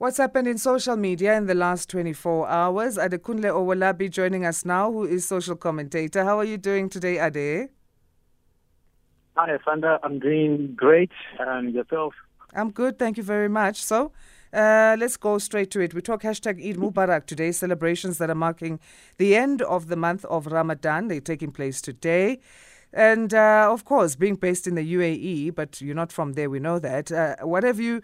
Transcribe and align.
What's 0.00 0.16
happened 0.16 0.48
in 0.48 0.56
social 0.56 0.96
media 0.96 1.36
in 1.36 1.44
the 1.44 1.54
last 1.54 1.90
24 1.90 2.48
hours? 2.48 2.96
Adekunle 2.96 3.52
Owolabi 3.52 4.10
joining 4.10 4.46
us 4.46 4.64
now, 4.64 4.90
who 4.90 5.04
is 5.04 5.26
social 5.26 5.56
commentator. 5.56 6.24
How 6.24 6.38
are 6.38 6.44
you 6.44 6.56
doing 6.56 6.88
today, 6.88 7.18
Ade? 7.18 7.68
Hi, 9.36 9.58
Sandra. 9.62 10.00
I'm 10.02 10.18
doing 10.18 10.72
great. 10.74 11.10
And 11.38 11.74
yourself? 11.74 12.14
I'm 12.54 12.70
good. 12.70 12.98
Thank 12.98 13.18
you 13.18 13.22
very 13.22 13.50
much. 13.50 13.84
So, 13.84 14.12
uh, 14.54 14.96
let's 14.98 15.18
go 15.18 15.36
straight 15.36 15.70
to 15.72 15.80
it. 15.80 15.92
We 15.92 16.00
talk 16.00 16.22
hashtag 16.22 16.66
Eid 16.66 16.78
Mubarak 16.78 17.26
today, 17.26 17.52
celebrations 17.52 18.16
that 18.16 18.30
are 18.30 18.34
marking 18.34 18.80
the 19.18 19.36
end 19.36 19.60
of 19.60 19.88
the 19.88 19.96
month 19.96 20.24
of 20.24 20.46
Ramadan. 20.46 21.08
They're 21.08 21.20
taking 21.20 21.50
place 21.50 21.82
today. 21.82 22.40
And 22.92 23.34
uh, 23.34 23.68
of 23.70 23.84
course, 23.84 24.16
being 24.16 24.36
based 24.36 24.66
in 24.66 24.76
the 24.76 24.94
UAE, 24.94 25.54
but 25.54 25.80
you're 25.82 25.94
not 25.94 26.10
from 26.10 26.32
there, 26.32 26.48
we 26.48 26.58
know 26.58 26.78
that. 26.78 27.12
Uh, 27.12 27.36
what 27.42 27.64
have 27.64 27.78
you 27.78 28.00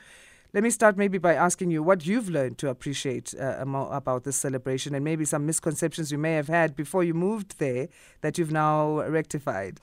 let 0.57 0.63
me 0.63 0.71
start 0.71 0.97
maybe 0.97 1.19
by 1.19 1.35
asking 1.35 1.71
you 1.71 1.83
what 1.83 2.07
you've 2.07 2.31
learned 2.31 2.57
to 2.57 2.71
appreciate 2.71 3.35
uh, 3.39 3.63
about 3.91 4.25
this 4.25 4.37
celebration 4.37 4.95
and 4.95 5.05
maybe 5.05 5.23
some 5.23 5.45
misconceptions 5.45 6.11
you 6.11 6.17
may 6.17 6.33
have 6.33 6.49
had 6.49 6.75
before 6.75 7.05
you 7.05 7.13
moved 7.13 7.59
there 7.59 7.89
that 8.23 8.39
you've 8.39 8.51
now 8.51 9.03
rectified. 9.07 9.81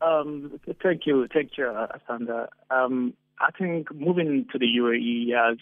Um, 0.00 0.58
thank 0.82 1.04
you, 1.04 1.28
thank 1.34 1.58
you, 1.58 1.64
Asanda. 1.66 2.48
Um, 2.70 3.12
I 3.38 3.50
think 3.50 3.94
moving 3.94 4.46
to 4.52 4.58
the 4.58 4.64
UAE 4.64 5.36
has 5.36 5.58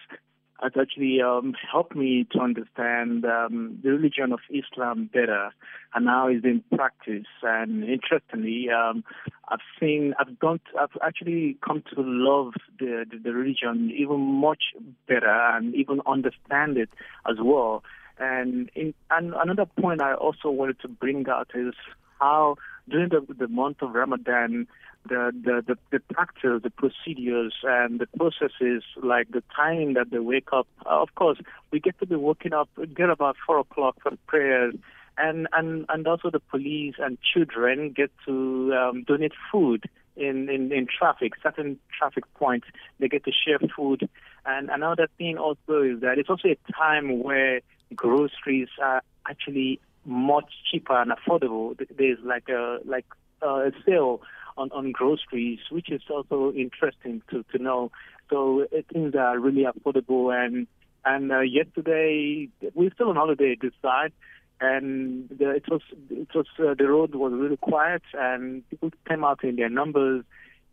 has 0.62 0.72
actually 0.78 1.20
um, 1.22 1.54
helped 1.70 1.96
me 1.96 2.26
to 2.32 2.38
understand 2.38 3.24
um, 3.24 3.78
the 3.82 3.90
religion 3.90 4.32
of 4.32 4.40
Islam 4.50 5.08
better 5.12 5.50
and 5.94 6.06
how 6.06 6.28
it's 6.28 6.44
in 6.44 6.62
practice. 6.74 7.26
And 7.42 7.84
interestingly, 7.84 8.68
um, 8.70 9.02
I've 9.48 9.60
seen, 9.78 10.14
I've 10.18 10.38
gone, 10.38 10.60
to, 10.72 10.80
I've 10.80 10.98
actually 11.02 11.56
come 11.66 11.82
to 11.94 12.02
love 12.02 12.54
the, 12.78 13.06
the, 13.10 13.18
the 13.18 13.32
religion 13.32 13.90
even 13.96 14.20
much 14.20 14.62
better 15.08 15.30
and 15.30 15.74
even 15.74 16.00
understand 16.06 16.76
it 16.76 16.90
as 17.28 17.36
well. 17.40 17.82
And 18.18 18.70
in, 18.74 18.92
and 19.10 19.34
another 19.34 19.66
point 19.66 20.02
I 20.02 20.14
also 20.14 20.50
wanted 20.50 20.78
to 20.80 20.88
bring 20.88 21.26
out 21.28 21.50
is 21.54 21.74
how 22.20 22.56
during 22.88 23.08
the, 23.08 23.26
the 23.34 23.48
month 23.48 23.78
of 23.80 23.92
Ramadan, 23.92 24.66
the, 25.08 25.32
the, 25.44 25.64
the, 25.66 25.78
the 25.90 26.00
practice, 26.14 26.62
the 26.62 26.70
procedures, 26.70 27.54
and 27.62 28.00
the 28.00 28.06
processes, 28.16 28.82
like 29.02 29.30
the 29.30 29.42
time 29.54 29.94
that 29.94 30.10
they 30.10 30.18
wake 30.18 30.48
up. 30.52 30.66
Uh, 30.84 31.00
of 31.00 31.14
course, 31.14 31.38
we 31.70 31.80
get 31.80 31.98
to 32.00 32.06
be 32.06 32.16
waking 32.16 32.52
up, 32.52 32.68
get 32.94 33.10
about 33.10 33.36
4 33.46 33.58
o'clock 33.60 33.96
for 34.02 34.12
prayers, 34.26 34.74
and, 35.18 35.48
and, 35.52 35.86
and 35.88 36.06
also 36.06 36.30
the 36.30 36.40
police 36.40 36.94
and 36.98 37.18
children 37.20 37.92
get 37.94 38.10
to 38.26 38.72
um, 38.74 39.04
donate 39.04 39.32
food 39.50 39.84
in, 40.16 40.48
in, 40.48 40.72
in 40.72 40.86
traffic, 40.86 41.32
certain 41.42 41.78
traffic 41.98 42.24
points. 42.34 42.66
They 42.98 43.08
get 43.08 43.24
to 43.24 43.32
share 43.32 43.58
food. 43.76 44.08
And 44.46 44.70
another 44.70 45.08
thing 45.18 45.38
also 45.38 45.82
is 45.82 46.00
that 46.00 46.18
it's 46.18 46.30
also 46.30 46.48
a 46.48 46.72
time 46.72 47.22
where 47.22 47.60
groceries 47.94 48.68
are 48.80 49.02
actually 49.28 49.80
much 50.04 50.52
cheaper 50.70 51.00
and 51.00 51.12
affordable. 51.12 51.78
There's 51.96 52.18
like 52.24 52.48
a 52.48 52.78
like 52.84 53.06
a 53.42 53.72
sale 53.86 54.22
on, 54.60 54.70
on 54.72 54.92
groceries, 54.92 55.60
which 55.70 55.90
is 55.90 56.02
also 56.10 56.52
interesting 56.52 57.22
to, 57.30 57.44
to 57.52 57.62
know. 57.62 57.90
So 58.28 58.62
uh, 58.62 58.82
things 58.92 59.14
are 59.14 59.38
really 59.38 59.64
affordable. 59.64 60.32
And 60.32 60.66
and 61.04 61.32
uh, 61.32 61.40
yesterday 61.40 62.48
we're 62.74 62.92
still 62.92 63.08
on 63.08 63.16
holiday 63.16 63.56
this 63.60 63.72
side, 63.80 64.12
and 64.60 65.28
the, 65.30 65.50
it 65.50 65.64
was 65.68 65.80
it 66.10 66.28
was 66.34 66.46
uh, 66.58 66.74
the 66.78 66.88
road 66.88 67.14
was 67.14 67.32
really 67.32 67.56
quiet, 67.56 68.02
and 68.12 68.68
people 68.68 68.90
came 69.08 69.24
out 69.24 69.42
in 69.42 69.56
their 69.56 69.70
numbers, 69.70 70.24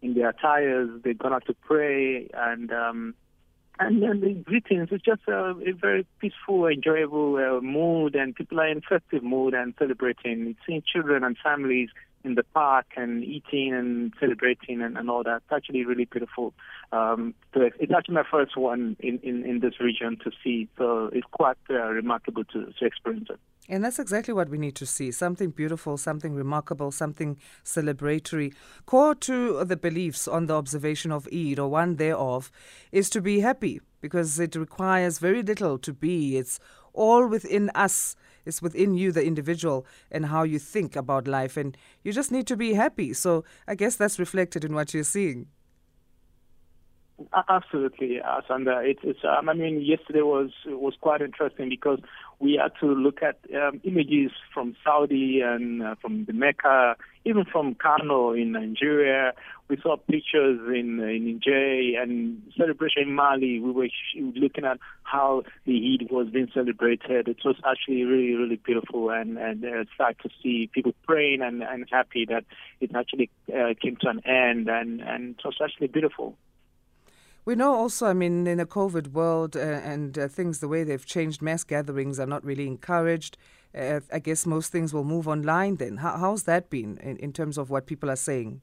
in 0.02 0.14
their 0.16 0.30
attires. 0.30 0.90
They 1.04 1.14
gone 1.14 1.34
out 1.34 1.46
to 1.48 1.54
pray, 1.54 2.30
and 2.34 2.72
um, 2.74 3.14
and 3.80 4.04
then 4.04 4.20
the 4.20 4.34
greetings 4.34 4.90
it's 4.92 5.06
just 5.06 5.22
a, 5.30 5.52
a 5.52 5.74
very 5.80 6.06
peaceful, 6.20 6.68
enjoyable 6.68 7.38
uh, 7.38 7.62
mood, 7.62 8.16
and 8.16 8.36
people 8.36 8.60
are 8.60 8.68
in 8.68 8.82
festive 8.82 9.24
mood 9.24 9.54
and 9.54 9.74
celebrating. 9.80 10.58
Seeing 10.66 10.84
children 10.94 11.24
and 11.24 11.38
families 11.42 11.90
in 12.28 12.36
the 12.36 12.44
park 12.44 12.86
and 12.96 13.24
eating 13.24 13.74
and 13.74 14.14
celebrating 14.20 14.82
and, 14.82 14.98
and 14.98 15.10
all 15.10 15.24
that. 15.24 15.38
It's 15.38 15.52
actually 15.52 15.86
really 15.86 16.06
beautiful. 16.06 16.54
Um, 16.92 17.34
it's 17.54 17.94
actually 17.98 18.16
my 18.16 18.28
first 18.30 18.58
one 18.58 18.98
in, 19.00 19.20
in, 19.24 19.46
in 19.46 19.60
this 19.60 19.80
region 19.80 20.18
to 20.24 20.32
see, 20.44 20.68
so 20.78 21.10
it's 21.14 21.28
quite 21.32 21.58
uh, 21.70 21.88
remarkable 22.02 22.44
to, 22.46 22.74
to 22.78 22.86
experience 22.86 23.28
it. 23.30 23.40
And 23.70 23.84
that's 23.84 24.00
exactly 24.00 24.34
what 24.34 24.50
we 24.50 24.58
need 24.58 24.76
to 24.76 24.86
see 24.86 25.12
something 25.12 25.50
beautiful, 25.50 25.98
something 25.98 26.34
remarkable, 26.34 26.92
something 26.92 27.38
celebratory. 27.66 28.54
Core 28.86 29.16
to 29.16 29.64
the 29.66 29.76
beliefs 29.76 30.28
on 30.28 30.46
the 30.46 30.56
observation 30.56 31.12
of 31.12 31.28
Eid, 31.34 31.60
or 31.60 31.70
one 31.70 31.98
thereof, 31.98 32.50
is 32.92 33.10
to 33.10 33.22
be 33.22 33.42
happy 33.42 33.82
because 34.00 34.40
it 34.40 34.56
requires 34.56 35.20
very 35.20 35.44
little 35.44 35.78
to 35.80 35.92
be. 35.92 36.38
It's 36.38 36.60
all 36.98 37.28
within 37.28 37.70
us. 37.76 38.16
It's 38.46 38.62
within 38.62 38.94
you, 38.96 39.12
the 39.12 39.26
individual, 39.26 39.86
and 40.12 40.28
how 40.28 40.44
you 40.44 40.58
think 40.58 40.96
about 40.96 41.28
life. 41.28 41.58
And 41.58 41.78
you 42.04 42.12
just 42.12 42.32
need 42.32 42.48
to 42.48 42.58
be 42.58 42.74
happy. 42.74 43.14
So 43.14 43.44
I 43.68 43.76
guess 43.76 43.96
that's 43.96 44.20
reflected 44.20 44.66
in 44.66 44.74
what 44.74 44.94
you're 44.94 45.04
seeing. 45.04 45.48
Absolutely, 47.50 48.20
Sandra. 48.48 48.84
It's, 48.88 49.00
it's 49.02 49.20
um, 49.24 49.50
I 49.50 49.54
mean, 49.54 49.82
yesterday 49.82 50.22
was 50.22 50.52
was 50.68 50.94
quite 51.02 51.22
interesting 51.22 51.68
because 51.68 52.00
we 52.40 52.60
had 52.62 52.74
to 52.80 52.94
look 52.94 53.24
at 53.24 53.40
um, 53.56 53.82
images 53.84 54.32
from 54.54 54.76
Saudi 54.84 55.42
and 55.42 55.82
uh, 55.82 55.96
from 56.00 56.26
the 56.26 56.34
Mecca, 56.34 56.96
even 57.26 57.44
from 57.46 57.74
Kano 57.74 58.34
in 58.34 58.52
Nigeria. 58.52 59.34
We 59.68 59.78
saw 59.82 59.98
pictures 59.98 60.60
in 60.68 61.00
in 61.00 61.26
Niger 61.26 62.00
and 62.00 62.40
celebration 62.56 63.02
in 63.02 63.16
Mali. 63.16 63.60
We 63.60 63.72
were 63.72 63.88
looking 64.36 64.66
at 64.66 64.78
how 65.02 65.42
the 65.66 65.98
Eid 66.00 66.12
was 66.12 66.28
being 66.30 66.50
celebrated. 66.54 67.28
It 67.28 67.40
was 67.44 67.56
actually 67.66 68.04
really, 68.04 68.36
really 68.36 68.58
beautiful 68.58 69.10
and 69.10 69.40
and 69.40 69.66
uh, 69.66 69.86
sad 69.98 70.18
to 70.22 70.30
see 70.44 70.70
people 70.72 70.94
praying 71.08 71.42
and 71.42 71.64
and 71.64 71.84
happy 71.92 72.26
that 72.30 72.46
it 72.80 72.92
actually 72.96 73.32
uh, 73.52 73.74
came 73.82 73.96
to 74.02 74.10
an 74.10 74.22
end 74.24 74.70
and 74.70 75.02
and 75.02 75.32
it 75.32 75.44
was 75.44 75.58
actually 75.64 75.88
beautiful. 75.88 76.38
We 77.48 77.56
know 77.56 77.74
also, 77.76 78.08
I 78.08 78.14
mean, 78.14 78.46
in 78.46 78.60
a 78.60 78.66
COVID 78.66 79.14
world 79.14 79.56
uh, 79.56 79.60
and 79.62 80.20
uh, 80.20 80.28
things, 80.28 80.60
the 80.60 80.68
way 80.68 80.84
they've 80.84 81.06
changed, 81.06 81.42
mass 81.42 81.64
gatherings 81.64 82.20
are 82.20 82.26
not 82.26 82.44
really 82.44 82.68
encouraged. 82.68 83.38
Uh, 83.74 84.02
I 84.12 84.20
guess 84.20 84.46
most 84.46 84.70
things 84.70 84.94
will 84.94 85.06
move 85.06 85.30
online 85.30 85.78
then. 85.78 85.96
How, 85.96 86.18
how's 86.18 86.44
that 86.44 86.70
been 86.70 86.98
in, 86.98 87.16
in 87.16 87.32
terms 87.32 87.58
of 87.58 87.70
what 87.70 87.86
people 87.86 88.10
are 88.10 88.18
saying? 88.18 88.60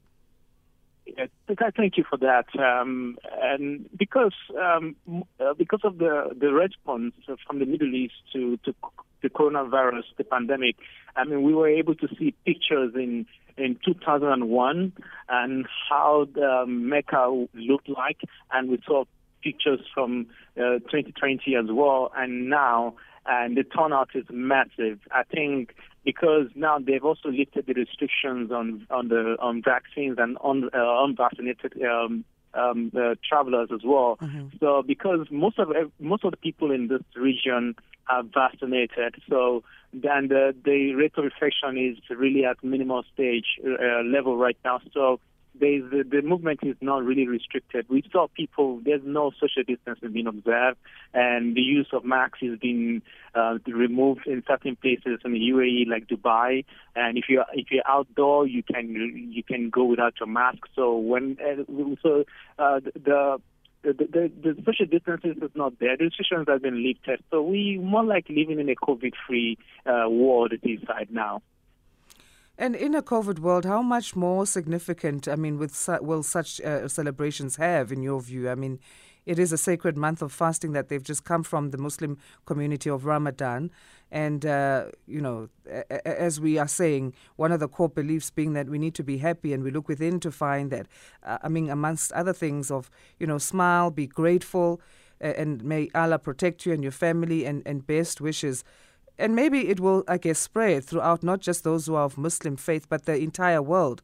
Yeah, 1.07 1.29
thank 1.75 1.97
you 1.97 2.05
for 2.05 2.19
that. 2.19 2.45
Um, 2.59 3.17
and 3.41 3.89
because 3.97 4.35
um, 4.61 4.97
uh, 5.41 5.55
because 5.55 5.81
of 5.83 5.97
the 5.97 6.37
the 6.39 6.53
response 6.53 7.15
from 7.47 7.61
the 7.61 7.67
Middle 7.67 7.95
East 7.95 8.15
to 8.35 8.59
to 8.65 8.75
the 9.23 9.31
coronavirus, 9.31 10.05
the 10.19 10.25
pandemic, 10.25 10.77
I 11.17 11.25
mean, 11.25 11.43
we 11.43 11.55
were 11.55 11.69
able 11.69 11.95
to 11.95 12.09
see 12.19 12.35
pictures 12.45 12.93
in 12.95 13.25
in 13.57 13.79
2001 13.85 14.93
and 15.29 15.67
how 15.89 16.27
the 16.35 16.65
Mecca 16.67 17.47
looked 17.55 17.89
like, 17.89 18.21
and 18.53 18.71
we 18.71 18.81
saw 18.87 19.05
pictures 19.43 19.81
from 19.93 20.27
uh, 20.57 20.79
2020 20.91 21.55
as 21.57 21.67
well, 21.71 22.11
and 22.17 22.49
now, 22.49 22.95
and 23.27 23.57
the 23.57 23.65
turnout 23.65 24.11
is 24.15 24.25
massive. 24.31 24.99
I 25.13 25.23
think 25.23 25.75
because 26.05 26.49
now 26.55 26.79
they've 26.79 27.05
also 27.05 27.31
lifted 27.31 27.67
the 27.67 27.75
restrictions 27.75 28.51
on 28.51 28.87
on 28.91 29.09
the 29.09 29.37
on 29.41 29.63
vaccines 29.63 30.17
and 30.19 30.37
on 30.41 30.65
uh, 30.65 31.05
unvaccinated 31.05 31.73
um, 31.83 32.25
um, 32.55 32.93
uh, 32.97 33.15
travelers 33.27 33.69
as 33.73 33.81
well. 33.85 34.19
Mm-hmm. 34.21 34.57
So 34.61 34.83
because 34.83 35.27
most 35.31 35.59
of 35.59 35.69
most 36.01 36.25
of 36.25 36.31
the 36.33 36.37
people 36.37 36.71
in 36.71 36.89
this 36.89 37.03
region 37.17 37.75
are 38.09 38.23
vaccinated, 38.23 39.17
so 39.29 39.63
then 39.93 40.29
the 40.29 40.55
the 40.65 40.95
rate 40.95 41.13
of 41.17 41.25
infection 41.25 41.79
is 41.79 41.99
really 42.11 42.45
at 42.45 42.63
minimal 42.63 43.05
stage 43.15 43.47
uh, 43.65 44.03
level 44.03 44.37
right 44.37 44.59
now. 44.65 44.81
So 44.93 45.21
the, 45.59 46.05
the 46.11 46.23
movement 46.23 46.61
is 46.63 46.77
not 46.81 47.05
really 47.05 47.29
restricted. 47.29 47.87
We 47.89 48.03
saw 48.11 48.27
people, 48.35 48.81
there's 48.85 49.03
no 49.05 49.31
social 49.33 49.63
distancing 49.67 50.13
being 50.13 50.27
observed, 50.27 50.79
and 51.13 51.55
the 51.55 51.61
use 51.61 51.89
of 51.93 52.05
masks 52.05 52.41
is 52.43 52.59
being 52.59 53.03
uh, 53.35 53.59
removed 53.67 54.27
in 54.27 54.43
certain 54.49 54.77
places 54.77 55.21
in 55.25 55.33
the 55.33 55.39
UAE, 55.39 55.89
like 55.89 56.09
Dubai. 56.09 56.65
And 56.97 57.17
if 57.17 57.27
you're 57.29 57.47
if 57.53 57.67
you're 57.71 57.87
outdoor, 57.87 58.47
you 58.47 58.63
can 58.63 59.31
you 59.33 59.43
can 59.43 59.71
go 59.71 59.85
without 59.85 60.15
your 60.19 60.29
mask. 60.29 60.59
So 60.75 60.97
when 60.97 61.39
uh, 61.41 61.63
so 62.03 62.25
uh, 62.59 62.81
the 62.95 63.41
the, 63.93 64.05
the, 64.43 64.55
the 64.55 64.63
social 64.65 64.87
distancing 64.87 65.37
is 65.43 65.51
not 65.55 65.79
there. 65.79 65.97
The 65.97 66.05
restrictions 66.05 66.47
have 66.49 66.63
been 66.63 66.83
lifted. 66.83 67.23
So 67.31 67.43
we 67.43 67.79
more 67.79 68.05
like 68.05 68.29
living 68.29 68.59
in 68.59 68.69
a 68.69 68.75
COVID-free 68.75 69.59
uh, 69.87 70.09
world 70.09 70.53
this 70.63 70.81
side 70.87 71.09
now. 71.11 71.43
And 72.57 72.77
in 72.77 72.95
a 72.95 73.03
COVID 73.03 73.41
world, 73.41 73.65
how 73.65 73.83
much 73.83 74.15
more 74.15 74.47
significant, 74.47 75.27
I 75.27 75.35
mean, 75.35 75.59
with 75.59 75.89
will 76.03 76.23
such 76.23 76.61
uh, 76.61 76.87
celebrations 76.89 77.57
have, 77.57 77.91
in 77.91 78.01
your 78.03 78.21
view? 78.21 78.49
I 78.49 78.55
mean, 78.55 78.79
it 79.27 79.39
is 79.39 79.53
a 79.53 79.59
sacred 79.59 79.97
month 79.97 80.23
of 80.23 80.33
fasting 80.33 80.73
that 80.73 80.89
they've 80.89 81.03
just 81.03 81.25
come 81.25 81.43
from 81.43 81.71
the 81.71 81.79
Muslim 81.79 82.19
community 82.47 82.91
of 82.91 83.05
Ramadan. 83.07 83.71
And, 84.11 84.47
uh, 84.47 84.87
you 85.07 85.21
know, 85.21 85.49
a- 85.67 86.07
as 86.07 86.41
we 86.41 86.59
are 86.59 86.69
saying, 86.69 87.15
one 87.37 87.51
of 87.51 87.61
the 87.61 87.69
core 87.69 87.89
beliefs 87.89 88.31
being 88.31 88.53
that 88.53 88.69
we 88.69 88.79
need 88.79 88.95
to 88.95 89.03
be 89.03 89.19
happy 89.19 89.53
and 89.53 89.65
we 89.65 89.71
look 89.71 89.89
within 89.89 90.21
to 90.21 90.31
find 90.31 90.71
that, 90.71 90.87
uh, 91.23 91.39
I 91.43 91.49
mean, 91.49 91.71
amongst 91.71 92.13
other 92.13 92.33
things, 92.33 92.71
of, 92.71 92.91
you 93.19 93.27
know, 93.27 93.39
smile, 93.39 93.91
be 93.91 94.07
grateful. 94.07 94.81
and 95.21 95.63
may 95.65 95.89
Allah 95.95 96.19
protect 96.19 96.67
you 96.67 96.73
and 96.73 96.83
your 96.83 96.93
family 96.93 97.47
and, 97.47 97.63
and 97.65 97.87
best 97.87 98.21
wishes. 98.21 98.65
And 99.19 99.35
maybe 99.35 99.69
it 99.69 99.79
will, 99.81 100.03
I 100.09 100.19
guess, 100.19 100.39
spread 100.39 100.85
throughout 100.85 101.23
not 101.23 101.41
just 101.41 101.63
those 101.65 101.87
who 101.87 101.95
are 101.95 102.05
of 102.05 102.19
Muslim 102.19 102.57
faith, 102.57 102.89
but 102.89 103.07
the 103.07 103.17
entire 103.17 103.63
world. 103.63 104.03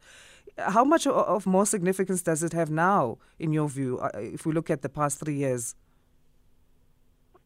How 0.66 0.84
much 0.84 1.06
of 1.06 1.46
more 1.46 1.66
significance 1.66 2.22
does 2.22 2.42
it 2.42 2.52
have 2.52 2.70
now, 2.70 3.18
in 3.38 3.52
your 3.52 3.68
view, 3.68 3.98
uh, 3.98 4.10
if 4.14 4.46
we 4.46 4.52
look 4.52 4.70
at 4.70 4.82
the 4.82 4.88
past 4.88 5.18
three 5.20 5.36
years? 5.36 5.74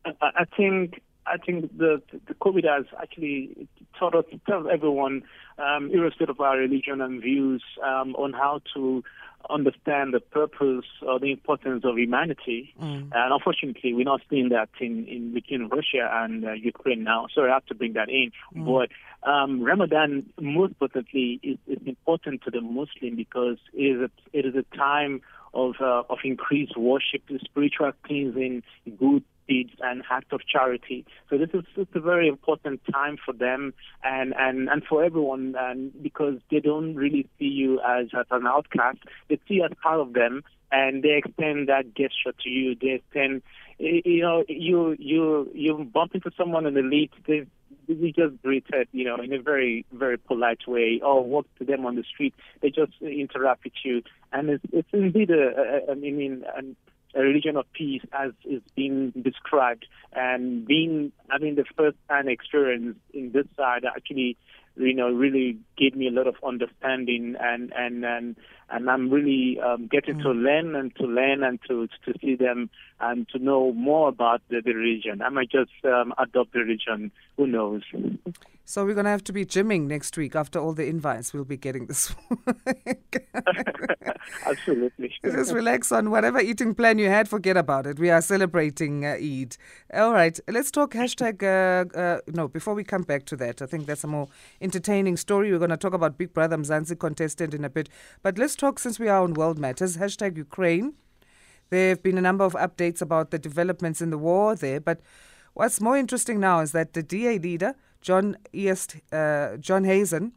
I 0.04 0.44
think 0.56 1.00
I 1.26 1.38
think 1.38 1.76
the 1.78 2.02
the 2.28 2.34
COVID 2.34 2.64
has 2.68 2.84
actually 3.00 3.68
taught 3.98 4.14
us, 4.14 4.24
taught 4.46 4.70
everyone, 4.70 5.22
um, 5.58 5.90
irrespective 5.90 6.36
of 6.36 6.40
our 6.40 6.58
religion 6.58 7.00
and 7.00 7.22
views, 7.22 7.62
um, 7.82 8.14
on 8.16 8.32
how 8.32 8.60
to 8.74 9.02
understand 9.50 10.14
the 10.14 10.20
purpose 10.20 10.86
or 11.02 11.18
the 11.18 11.30
importance 11.30 11.84
of 11.84 11.98
humanity. 11.98 12.74
Mm. 12.80 13.10
And 13.12 13.32
unfortunately, 13.32 13.92
we're 13.92 14.04
not 14.04 14.22
seeing 14.30 14.48
that 14.50 14.70
in, 14.80 15.06
in 15.06 15.34
between 15.34 15.68
Russia 15.68 16.08
and 16.12 16.44
uh, 16.44 16.52
Ukraine 16.52 17.04
now. 17.04 17.26
Sorry, 17.34 17.50
I 17.50 17.54
have 17.54 17.66
to 17.66 17.74
bring 17.74 17.92
that 17.94 18.08
in. 18.08 18.32
Mm. 18.54 18.64
But 18.64 18.88
um, 19.24 19.62
Ramadan, 19.62 20.26
most 20.40 20.70
importantly, 20.70 21.40
is, 21.42 21.58
is 21.66 21.86
important 21.86 22.42
to 22.42 22.50
the 22.50 22.60
Muslim 22.60 23.16
because 23.16 23.58
it 23.72 23.96
is 23.96 24.00
a, 24.00 24.38
it 24.38 24.46
is 24.46 24.54
a 24.54 24.76
time 24.76 25.22
of 25.54 25.74
uh, 25.80 26.02
of 26.10 26.18
increased 26.24 26.76
worship, 26.76 27.22
spiritual 27.44 27.92
cleansing, 28.04 28.62
good 28.98 29.22
deeds 29.48 29.72
and 29.80 30.02
acts 30.10 30.32
of 30.32 30.40
charity. 30.46 31.04
So 31.28 31.38
this 31.38 31.50
is 31.52 31.64
just 31.74 31.90
a 31.94 32.00
very 32.00 32.28
important 32.28 32.80
time 32.92 33.16
for 33.24 33.32
them 33.32 33.74
and, 34.02 34.34
and, 34.38 34.68
and 34.68 34.82
for 34.84 35.04
everyone 35.04 35.54
and 35.58 35.92
because 36.02 36.38
they 36.50 36.60
don't 36.60 36.94
really 36.94 37.28
see 37.38 37.46
you 37.46 37.80
as, 37.80 38.06
as 38.18 38.26
an 38.30 38.46
outcast. 38.46 38.98
They 39.28 39.36
see 39.46 39.54
you 39.54 39.64
as 39.64 39.72
part 39.82 40.00
of 40.00 40.14
them 40.14 40.42
and 40.72 41.02
they 41.02 41.16
extend 41.16 41.68
that 41.68 41.94
gesture 41.94 42.32
to 42.42 42.48
you. 42.48 42.74
They 42.80 43.02
extend, 43.02 43.42
you 43.78 44.22
know, 44.22 44.44
you 44.48 44.96
you 44.98 45.50
you 45.54 45.90
bump 45.92 46.14
into 46.14 46.30
someone 46.36 46.66
in 46.66 46.74
the 46.74 46.82
lead. 46.82 47.10
They 47.26 47.46
they 47.88 48.12
just 48.12 48.40
greeted, 48.42 48.88
you 48.92 49.04
know, 49.04 49.16
in 49.16 49.32
a 49.32 49.40
very 49.40 49.84
very 49.92 50.18
polite 50.18 50.66
way, 50.66 51.00
or 51.02 51.24
walk 51.24 51.46
to 51.58 51.64
them 51.64 51.86
on 51.86 51.96
the 51.96 52.04
street. 52.04 52.34
They 52.62 52.70
just 52.70 52.92
interact 53.00 53.64
with 53.64 53.74
you, 53.84 54.02
and 54.32 54.50
it's, 54.50 54.64
it's 54.72 54.88
indeed 54.92 55.30
a, 55.30 55.34
a, 55.34 55.88
a 55.88 55.92
I 55.92 55.94
mean, 55.94 56.44
an, 56.56 56.76
a 57.14 57.20
religion 57.20 57.56
of 57.56 57.70
peace 57.72 58.02
as 58.12 58.32
is 58.44 58.62
being 58.74 59.10
described. 59.10 59.86
And 60.12 60.66
being 60.66 61.12
having 61.30 61.54
the 61.54 61.64
first 61.76 61.96
hand 62.08 62.28
experience 62.28 62.96
in 63.12 63.32
this 63.32 63.46
side 63.56 63.84
actually 63.84 64.36
you 64.76 64.94
know 64.94 65.08
really 65.10 65.58
gave 65.76 65.94
me 65.94 66.08
a 66.08 66.10
lot 66.10 66.26
of 66.26 66.34
understanding 66.46 67.36
and 67.40 67.72
and 67.76 68.04
and 68.04 68.36
and 68.70 68.90
I'm 68.90 69.10
really 69.10 69.60
um, 69.60 69.86
getting 69.86 70.16
mm. 70.16 70.22
to 70.22 70.30
learn 70.30 70.74
and 70.74 70.94
to 70.96 71.04
learn 71.04 71.42
and 71.42 71.58
to 71.68 71.88
to 72.04 72.14
see 72.20 72.36
them 72.36 72.70
and 73.00 73.28
to 73.30 73.38
know 73.38 73.72
more 73.72 74.08
about 74.08 74.42
the, 74.48 74.62
the 74.64 74.72
religion. 74.72 75.22
I 75.22 75.28
might 75.28 75.50
just 75.50 75.72
um, 75.84 76.14
adopt 76.18 76.52
the 76.52 76.60
region. 76.60 77.10
Who 77.36 77.46
knows? 77.46 77.82
So 78.66 78.86
we're 78.86 78.94
going 78.94 79.04
to 79.04 79.10
have 79.10 79.24
to 79.24 79.32
be 79.32 79.44
gymming 79.44 79.82
next 79.82 80.16
week 80.16 80.34
after 80.34 80.58
all 80.58 80.72
the 80.72 80.86
invites 80.86 81.34
we'll 81.34 81.44
be 81.44 81.58
getting 81.58 81.86
this 81.86 82.14
week. 82.66 83.28
Absolutely. 84.46 85.12
Just 85.22 85.52
relax 85.52 85.92
on 85.92 86.10
whatever 86.10 86.40
eating 86.40 86.74
plan 86.74 86.98
you 86.98 87.10
had, 87.10 87.28
forget 87.28 87.58
about 87.58 87.86
it. 87.86 87.98
We 87.98 88.08
are 88.08 88.22
celebrating 88.22 89.04
uh, 89.04 89.18
Eid. 89.20 89.58
All 89.92 90.12
right, 90.12 90.38
let's 90.48 90.70
talk 90.70 90.92
hashtag. 90.92 91.42
Uh, 91.42 91.98
uh, 91.98 92.20
no, 92.28 92.48
before 92.48 92.74
we 92.74 92.84
come 92.84 93.02
back 93.02 93.26
to 93.26 93.36
that, 93.36 93.60
I 93.60 93.66
think 93.66 93.84
that's 93.84 94.04
a 94.04 94.06
more 94.06 94.28
entertaining 94.62 95.18
story. 95.18 95.52
We're 95.52 95.58
going 95.58 95.70
to 95.70 95.76
talk 95.76 95.92
about 95.92 96.16
Big 96.16 96.32
Brother 96.32 96.56
Mzansi 96.56 96.98
contestant 96.98 97.52
in 97.52 97.64
a 97.64 97.70
bit. 97.70 97.90
But 98.22 98.38
let's 98.38 98.53
talk, 98.56 98.78
since 98.78 98.98
we 98.98 99.08
are 99.08 99.22
on 99.22 99.34
World 99.34 99.58
Matters, 99.58 99.96
hashtag 99.96 100.36
Ukraine. 100.36 100.94
There 101.70 101.88
have 101.90 102.02
been 102.02 102.18
a 102.18 102.20
number 102.20 102.44
of 102.44 102.52
updates 102.54 103.00
about 103.00 103.30
the 103.30 103.38
developments 103.38 104.00
in 104.00 104.10
the 104.10 104.18
war 104.18 104.54
there, 104.54 104.80
but 104.80 105.00
what's 105.54 105.80
more 105.80 105.96
interesting 105.96 106.40
now 106.40 106.60
is 106.60 106.72
that 106.72 106.92
the 106.92 107.02
DA 107.02 107.38
leader, 107.38 107.74
John 108.00 108.36
East, 108.52 108.96
uh, 109.12 109.56
John 109.56 109.84
Hazen 109.84 110.32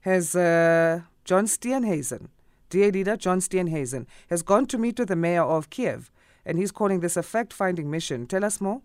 has 0.00 0.34
uh, 0.34 1.02
John 1.24 1.44
Steenhuisen, 1.46 2.28
DA 2.70 2.90
leader 2.90 3.16
John 3.16 3.38
Steenhuisen, 3.38 4.06
has 4.28 4.42
gone 4.42 4.66
to 4.66 4.78
meet 4.78 4.98
with 4.98 5.08
the 5.08 5.16
mayor 5.16 5.42
of 5.42 5.70
Kiev, 5.70 6.10
and 6.44 6.58
he's 6.58 6.72
calling 6.72 7.00
this 7.00 7.16
a 7.16 7.22
fact-finding 7.22 7.90
mission. 7.90 8.26
Tell 8.26 8.44
us 8.44 8.60
more. 8.60 8.82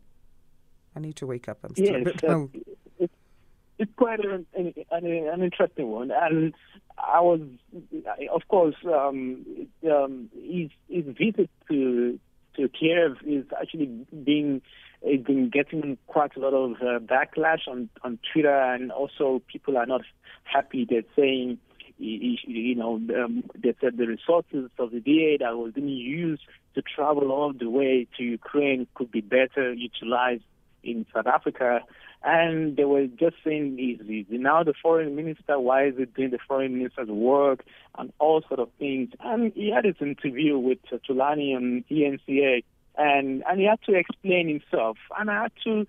I 0.95 0.99
need 0.99 1.15
to 1.17 1.27
wake 1.27 1.47
up. 1.47 1.59
I'm 1.63 1.73
still 1.73 1.85
yes, 1.85 2.23
uh, 2.23 2.45
it's, 2.99 3.13
it's 3.77 3.91
quite 3.95 4.19
an, 4.25 4.45
an, 4.55 4.73
an, 4.91 5.41
interesting 5.43 5.89
one, 5.89 6.11
and 6.11 6.53
I 6.97 7.21
was, 7.21 7.41
of 8.33 8.47
course, 8.47 8.75
um, 8.85 9.45
um, 9.89 10.29
his, 10.33 10.69
his 10.89 11.05
visit 11.15 11.49
to 11.69 12.19
to 12.55 12.67
Kiev 12.69 13.17
is 13.25 13.45
actually 13.59 13.85
being 14.23 14.61
it's 15.03 15.23
been 15.25 15.49
getting 15.49 15.97
quite 16.07 16.35
a 16.35 16.39
lot 16.39 16.53
of 16.53 16.71
uh, 16.81 16.99
backlash 16.99 17.67
on 17.67 17.89
on 18.03 18.19
Twitter, 18.31 18.73
and 18.73 18.91
also 18.91 19.41
people 19.47 19.77
are 19.77 19.85
not 19.85 20.01
happy. 20.43 20.87
They're 20.89 21.03
saying, 21.15 21.59
you 21.99 22.75
know, 22.75 22.95
um, 22.95 23.43
they 23.55 23.75
said 23.79 23.97
the 23.97 24.07
resources 24.07 24.69
of 24.79 24.91
the 24.91 24.99
DA 24.99 25.37
that 25.37 25.55
was 25.55 25.73
being 25.73 25.87
used 25.87 26.41
to 26.75 26.81
travel 26.81 27.31
all 27.31 27.53
the 27.53 27.69
way 27.69 28.07
to 28.17 28.23
Ukraine 28.23 28.87
could 28.95 29.11
be 29.11 29.21
better 29.21 29.71
utilized 29.73 30.43
in 30.83 31.05
South 31.13 31.27
Africa. 31.27 31.81
And 32.23 32.75
they 32.75 32.83
were 32.83 33.07
just 33.07 33.35
saying, 33.43 33.77
is 33.79 34.25
now 34.29 34.63
the 34.63 34.73
foreign 34.81 35.15
minister, 35.15 35.59
why 35.59 35.85
is 35.85 35.95
it 35.97 36.13
doing 36.15 36.31
the 36.31 36.39
foreign 36.47 36.77
minister's 36.77 37.09
work 37.09 37.63
and 37.97 38.11
all 38.19 38.41
sort 38.47 38.59
of 38.59 38.69
things. 38.79 39.09
And 39.19 39.53
he 39.53 39.71
had 39.71 39.85
this 39.85 39.95
interview 40.01 40.57
with 40.57 40.79
uh, 40.91 40.97
Thulani 41.07 41.55
on 41.55 41.85
ENCA 41.89 42.63
and 42.97 43.43
and 43.47 43.59
he 43.59 43.65
had 43.65 43.81
to 43.83 43.93
explain 43.93 44.47
himself, 44.47 44.97
and 45.17 45.29
I 45.29 45.43
had 45.43 45.51
to 45.63 45.87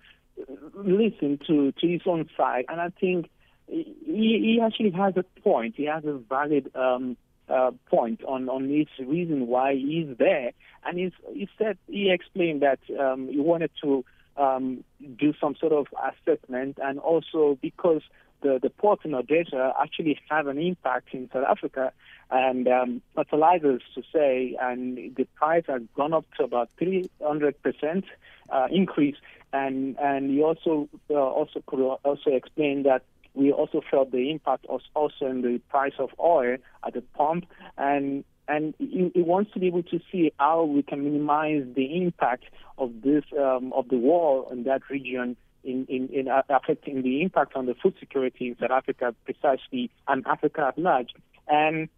listen 0.75 1.39
to 1.47 1.71
to 1.71 1.87
his 1.87 2.01
own 2.05 2.29
side, 2.37 2.65
and 2.69 2.79
I 2.79 2.89
think 2.99 3.29
he, 3.67 3.95
he 4.05 4.59
actually 4.63 4.91
has 4.91 5.15
a 5.17 5.23
point. 5.41 5.75
He 5.75 5.85
has 5.85 6.05
a 6.05 6.13
valid 6.13 6.71
um, 6.75 7.17
uh, 7.49 7.71
point 7.87 8.23
on 8.23 8.47
on 8.47 8.69
his 8.69 8.87
reason 9.05 9.47
why 9.47 9.75
he's 9.75 10.15
there, 10.17 10.51
and 10.85 10.99
he's, 10.99 11.11
he 11.33 11.49
said 11.57 11.77
he 11.87 12.11
explained 12.11 12.61
that 12.61 12.79
um, 12.99 13.27
he 13.27 13.39
wanted 13.39 13.71
to 13.83 14.05
um, 14.39 14.83
do 15.17 15.33
some 15.39 15.55
sort 15.55 15.73
of 15.73 15.87
assessment, 16.11 16.79
and 16.81 16.99
also 16.99 17.57
because 17.61 18.01
the, 18.41 18.59
the 18.61 18.69
ports 18.69 19.03
in 19.05 19.13
Odessa 19.13 19.73
actually 19.81 20.19
have 20.29 20.47
an 20.47 20.57
impact 20.57 21.09
in 21.13 21.29
South 21.31 21.45
Africa 21.47 21.91
and 22.31 22.67
um, 22.67 23.01
fertilizers 23.15 23.81
to 23.95 24.03
say, 24.13 24.55
and 24.61 25.15
the 25.15 25.25
price 25.35 25.63
has 25.67 25.81
gone 25.95 26.13
up 26.13 26.25
to 26.37 26.43
about 26.43 26.69
300% 26.79 28.03
uh, 28.49 28.67
increase. 28.71 29.15
And 29.51 29.97
and 29.99 30.29
he 30.29 30.43
also 30.43 30.87
uh, 31.09 31.15
also 31.15 31.63
could 31.65 31.81
also 31.81 32.29
explain 32.29 32.83
that 32.83 33.01
we 33.33 33.51
also 33.51 33.81
felt 33.89 34.11
the 34.11 34.29
impact 34.29 34.65
also 34.67 35.25
in 35.25 35.41
the 35.41 35.59
price 35.69 35.93
of 35.97 36.11
oil 36.19 36.57
at 36.85 36.93
the 36.93 37.01
pump, 37.01 37.47
and 37.77 38.23
and 38.49 38.73
he, 38.79 39.11
he, 39.13 39.21
wants 39.21 39.53
to 39.53 39.59
be 39.59 39.67
able 39.67 39.83
to 39.83 39.99
see 40.11 40.31
how 40.39 40.63
we 40.63 40.81
can 40.81 41.03
minimize 41.03 41.63
the 41.75 42.01
impact 42.01 42.45
of 42.77 42.91
this 43.03 43.23
um, 43.39 43.71
of 43.73 43.87
the 43.89 43.97
war 43.97 44.47
in 44.51 44.63
that 44.63 44.81
region 44.89 45.37
in, 45.63 45.85
in, 45.87 46.09
in 46.09 46.27
affecting 46.49 47.01
the 47.03 47.21
impact 47.21 47.55
on 47.55 47.65
the 47.65 47.75
food 47.75 47.93
security 47.99 48.47
in 48.47 48.57
South 48.59 48.71
Africa 48.71 49.13
precisely 49.25 49.91
and 50.07 50.25
Africa 50.25 50.65
at 50.69 50.77
large. 50.77 51.09
And 51.47 51.89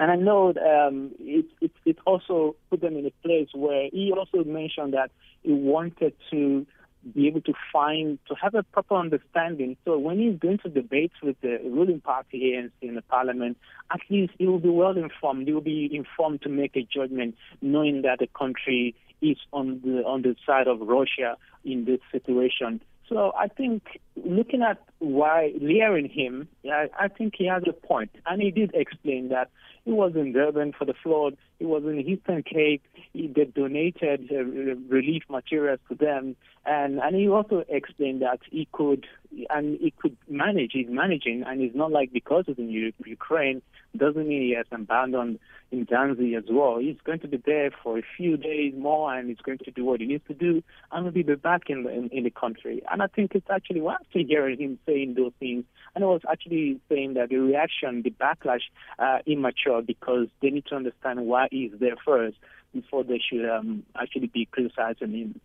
and 0.00 0.10
I 0.10 0.16
know 0.16 0.48
um, 0.48 1.12
it, 1.20 1.46
it, 1.60 1.70
it 1.84 1.98
also 2.04 2.56
put 2.68 2.80
them 2.80 2.96
in 2.96 3.06
a 3.06 3.12
place 3.26 3.48
where 3.54 3.88
he 3.92 4.12
also 4.12 4.42
mentioned 4.42 4.94
that 4.94 5.12
he 5.44 5.52
wanted 5.52 6.14
to 6.32 6.66
be 7.14 7.26
able 7.26 7.40
to 7.42 7.52
find, 7.72 8.18
to 8.28 8.34
have 8.34 8.54
a 8.54 8.62
proper 8.62 8.96
understanding. 8.96 9.76
So 9.84 9.98
when 9.98 10.18
he's 10.18 10.38
going 10.38 10.58
to 10.58 10.68
debate 10.68 11.12
with 11.22 11.36
the 11.40 11.58
ruling 11.64 12.00
party 12.00 12.54
ANC 12.54 12.70
in 12.80 12.94
the 12.94 13.02
parliament, 13.02 13.58
at 13.92 14.00
least 14.10 14.32
he 14.38 14.46
will 14.46 14.58
be 14.58 14.68
well 14.68 14.96
informed. 14.96 15.46
He 15.46 15.52
will 15.52 15.60
be 15.60 15.90
informed 15.92 16.42
to 16.42 16.48
make 16.48 16.76
a 16.76 16.82
judgment, 16.82 17.36
knowing 17.60 18.02
that 18.02 18.18
the 18.20 18.28
country 18.28 18.94
is 19.22 19.38
on 19.52 19.80
the 19.84 20.02
on 20.04 20.22
the 20.22 20.36
side 20.46 20.66
of 20.66 20.80
Russia 20.80 21.36
in 21.64 21.84
this 21.84 22.00
situation. 22.12 22.80
So 23.08 23.32
I 23.38 23.48
think 23.48 24.00
looking 24.16 24.62
at 24.62 24.82
why 24.98 25.52
hearing 25.58 26.08
him, 26.08 26.48
I, 26.64 26.88
I 26.98 27.08
think 27.08 27.34
he 27.36 27.46
has 27.46 27.62
a 27.68 27.72
point, 27.72 28.10
and 28.26 28.40
he 28.40 28.50
did 28.50 28.70
explain 28.74 29.28
that 29.28 29.50
he 29.84 29.92
was 29.92 30.12
in 30.14 30.32
Durban 30.32 30.72
for 30.72 30.86
the 30.86 30.94
flood. 31.02 31.36
He 31.58 31.66
was 31.66 31.84
in 31.84 32.00
Eastern 32.00 32.42
Cape. 32.42 32.82
He 33.12 33.26
they 33.26 33.44
donated 33.44 34.30
uh, 34.32 34.44
relief 34.88 35.24
materials 35.28 35.80
to 35.90 35.94
them, 35.94 36.36
and 36.66 36.98
and 36.98 37.14
he 37.14 37.28
also 37.28 37.64
explained 37.68 38.22
that 38.22 38.40
he 38.50 38.68
could 38.72 39.06
and 39.50 39.78
he 39.80 39.90
could 39.90 40.16
manage. 40.28 40.72
He's 40.72 40.88
managing, 40.88 41.42
and 41.46 41.60
it's 41.60 41.74
not 41.74 41.90
like 41.90 42.12
because 42.12 42.44
it's 42.48 42.58
in 42.58 42.70
Ukraine 42.70 43.62
doesn't 43.96 44.26
mean 44.26 44.42
he 44.42 44.54
has 44.56 44.66
abandoned 44.72 45.38
in 45.70 45.86
Mzansi 45.86 46.36
as 46.36 46.44
well. 46.50 46.78
He's 46.78 46.96
going 47.04 47.20
to 47.20 47.28
be 47.28 47.36
there 47.36 47.70
for 47.82 47.98
a 47.98 48.02
few 48.16 48.36
days 48.36 48.74
more, 48.76 49.14
and 49.14 49.28
he's 49.28 49.38
going 49.38 49.58
to 49.58 49.70
do 49.70 49.84
what 49.84 50.00
he 50.00 50.06
needs 50.06 50.26
to 50.28 50.34
do, 50.34 50.62
and 50.90 51.04
will 51.04 51.12
be 51.12 51.22
back 51.22 51.62
in 51.68 51.86
in, 51.88 52.08
in 52.10 52.24
the 52.24 52.30
country. 52.30 52.82
And 52.90 53.02
I 53.02 53.06
think 53.08 53.34
it's 53.34 53.50
actually 53.50 53.80
well, 53.80 53.96
after 54.00 54.20
hearing 54.20 54.60
him 54.60 54.78
saying 54.86 55.14
those 55.14 55.32
things, 55.38 55.64
and 55.94 56.04
I 56.04 56.06
was 56.06 56.22
actually 56.30 56.80
saying 56.88 57.14
that 57.14 57.28
the 57.28 57.36
reaction, 57.36 58.02
the 58.02 58.10
backlash, 58.10 58.62
uh, 58.98 59.18
immature 59.26 59.82
because 59.82 60.28
they 60.42 60.50
need 60.50 60.66
to 60.66 60.76
understand 60.76 61.26
why 61.26 61.48
he's 61.50 61.72
there 61.78 61.96
first. 62.04 62.36
before 62.74 63.04
they 63.04 63.20
should 63.20 63.48
um, 63.48 63.84
actually 63.96 64.26
be 64.26 64.46
criticizing 64.46 65.12
him. 65.12 65.40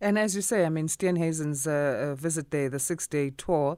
And 0.00 0.18
as 0.18 0.34
you 0.34 0.40
say, 0.40 0.64
I 0.64 0.70
mean, 0.70 0.88
Steenhuisen's 0.88 1.66
uh, 1.66 2.12
uh, 2.12 2.14
visit 2.14 2.50
there, 2.50 2.70
the 2.70 2.78
six 2.78 3.06
day 3.06 3.30
tour, 3.30 3.76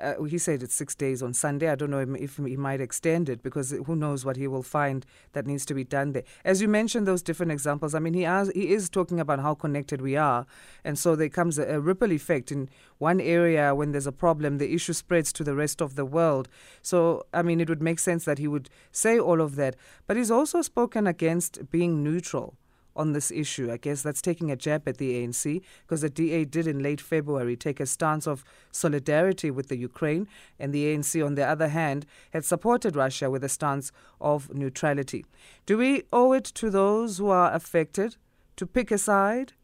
uh, 0.00 0.22
he 0.22 0.38
said 0.38 0.62
it's 0.62 0.74
six 0.74 0.94
days 0.94 1.22
on 1.22 1.34
Sunday. 1.34 1.68
I 1.68 1.74
don't 1.74 1.90
know 1.90 1.98
if 2.18 2.36
he 2.36 2.56
might 2.56 2.80
extend 2.80 3.28
it 3.28 3.42
because 3.42 3.72
who 3.86 3.94
knows 3.94 4.24
what 4.24 4.36
he 4.36 4.46
will 4.46 4.62
find 4.62 5.04
that 5.32 5.46
needs 5.46 5.66
to 5.66 5.74
be 5.74 5.84
done 5.84 6.12
there. 6.12 6.22
As 6.44 6.62
you 6.62 6.68
mentioned, 6.68 7.06
those 7.06 7.22
different 7.22 7.52
examples. 7.52 7.94
I 7.94 7.98
mean, 7.98 8.14
he 8.14 8.22
has, 8.22 8.50
he 8.54 8.72
is 8.72 8.88
talking 8.88 9.20
about 9.20 9.40
how 9.40 9.54
connected 9.54 10.00
we 10.00 10.16
are, 10.16 10.46
and 10.84 10.98
so 10.98 11.14
there 11.14 11.28
comes 11.28 11.58
a, 11.58 11.64
a 11.74 11.80
ripple 11.80 12.12
effect 12.12 12.50
in 12.50 12.68
one 12.98 13.20
area 13.20 13.74
when 13.74 13.92
there's 13.92 14.06
a 14.06 14.12
problem, 14.12 14.58
the 14.58 14.72
issue 14.72 14.92
spreads 14.92 15.32
to 15.34 15.44
the 15.44 15.54
rest 15.54 15.82
of 15.82 15.94
the 15.96 16.04
world. 16.04 16.48
So, 16.80 17.26
I 17.34 17.42
mean, 17.42 17.60
it 17.60 17.68
would 17.68 17.82
make 17.82 17.98
sense 17.98 18.24
that 18.24 18.38
he 18.38 18.48
would 18.48 18.70
say 18.92 19.18
all 19.18 19.40
of 19.40 19.56
that. 19.56 19.76
But 20.06 20.16
he's 20.16 20.30
also 20.30 20.62
spoken 20.62 21.06
against 21.06 21.70
being 21.70 22.02
neutral 22.02 22.54
on 22.94 23.12
this 23.12 23.30
issue. 23.30 23.70
I 23.70 23.76
guess 23.76 24.02
that's 24.02 24.22
taking 24.22 24.50
a 24.50 24.56
jab 24.56 24.86
at 24.88 24.98
the 24.98 25.22
ANC 25.22 25.62
because 25.82 26.02
the 26.02 26.10
DA 26.10 26.44
did 26.44 26.66
in 26.66 26.82
late 26.82 27.00
February 27.00 27.56
take 27.56 27.80
a 27.80 27.86
stance 27.86 28.26
of 28.26 28.44
solidarity 28.70 29.50
with 29.50 29.68
the 29.68 29.76
Ukraine, 29.76 30.28
and 30.58 30.72
the 30.72 30.94
ANC, 30.94 31.24
on 31.24 31.34
the 31.34 31.46
other 31.46 31.68
hand, 31.68 32.06
had 32.32 32.44
supported 32.44 32.96
Russia 32.96 33.30
with 33.30 33.44
a 33.44 33.48
stance 33.48 33.92
of 34.20 34.52
neutrality. 34.54 35.24
Do 35.66 35.78
we 35.78 36.02
owe 36.12 36.32
it 36.32 36.44
to 36.44 36.70
those 36.70 37.18
who 37.18 37.28
are 37.28 37.52
affected 37.52 38.16
to 38.56 38.66
pick 38.66 38.90
a 38.90 38.98
side? 38.98 39.54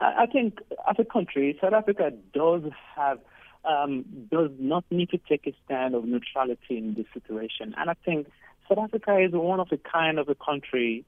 I 0.00 0.26
think 0.26 0.60
as 0.88 0.96
a 0.98 1.04
country, 1.04 1.58
South 1.60 1.72
Africa 1.72 2.12
does 2.34 2.62
have 2.94 3.18
um, 3.64 4.04
does 4.30 4.50
not 4.58 4.84
need 4.90 5.10
to 5.10 5.18
take 5.18 5.46
a 5.46 5.54
stand 5.64 5.94
of 5.94 6.04
neutrality 6.04 6.78
in 6.78 6.94
this 6.94 7.06
situation, 7.12 7.74
and 7.76 7.90
I 7.90 7.94
think 8.04 8.28
South 8.68 8.78
Africa 8.78 9.18
is 9.18 9.32
one 9.32 9.60
of 9.60 9.68
a 9.72 9.76
kind 9.76 10.18
of 10.18 10.28
a 10.28 10.34
country 10.34 11.04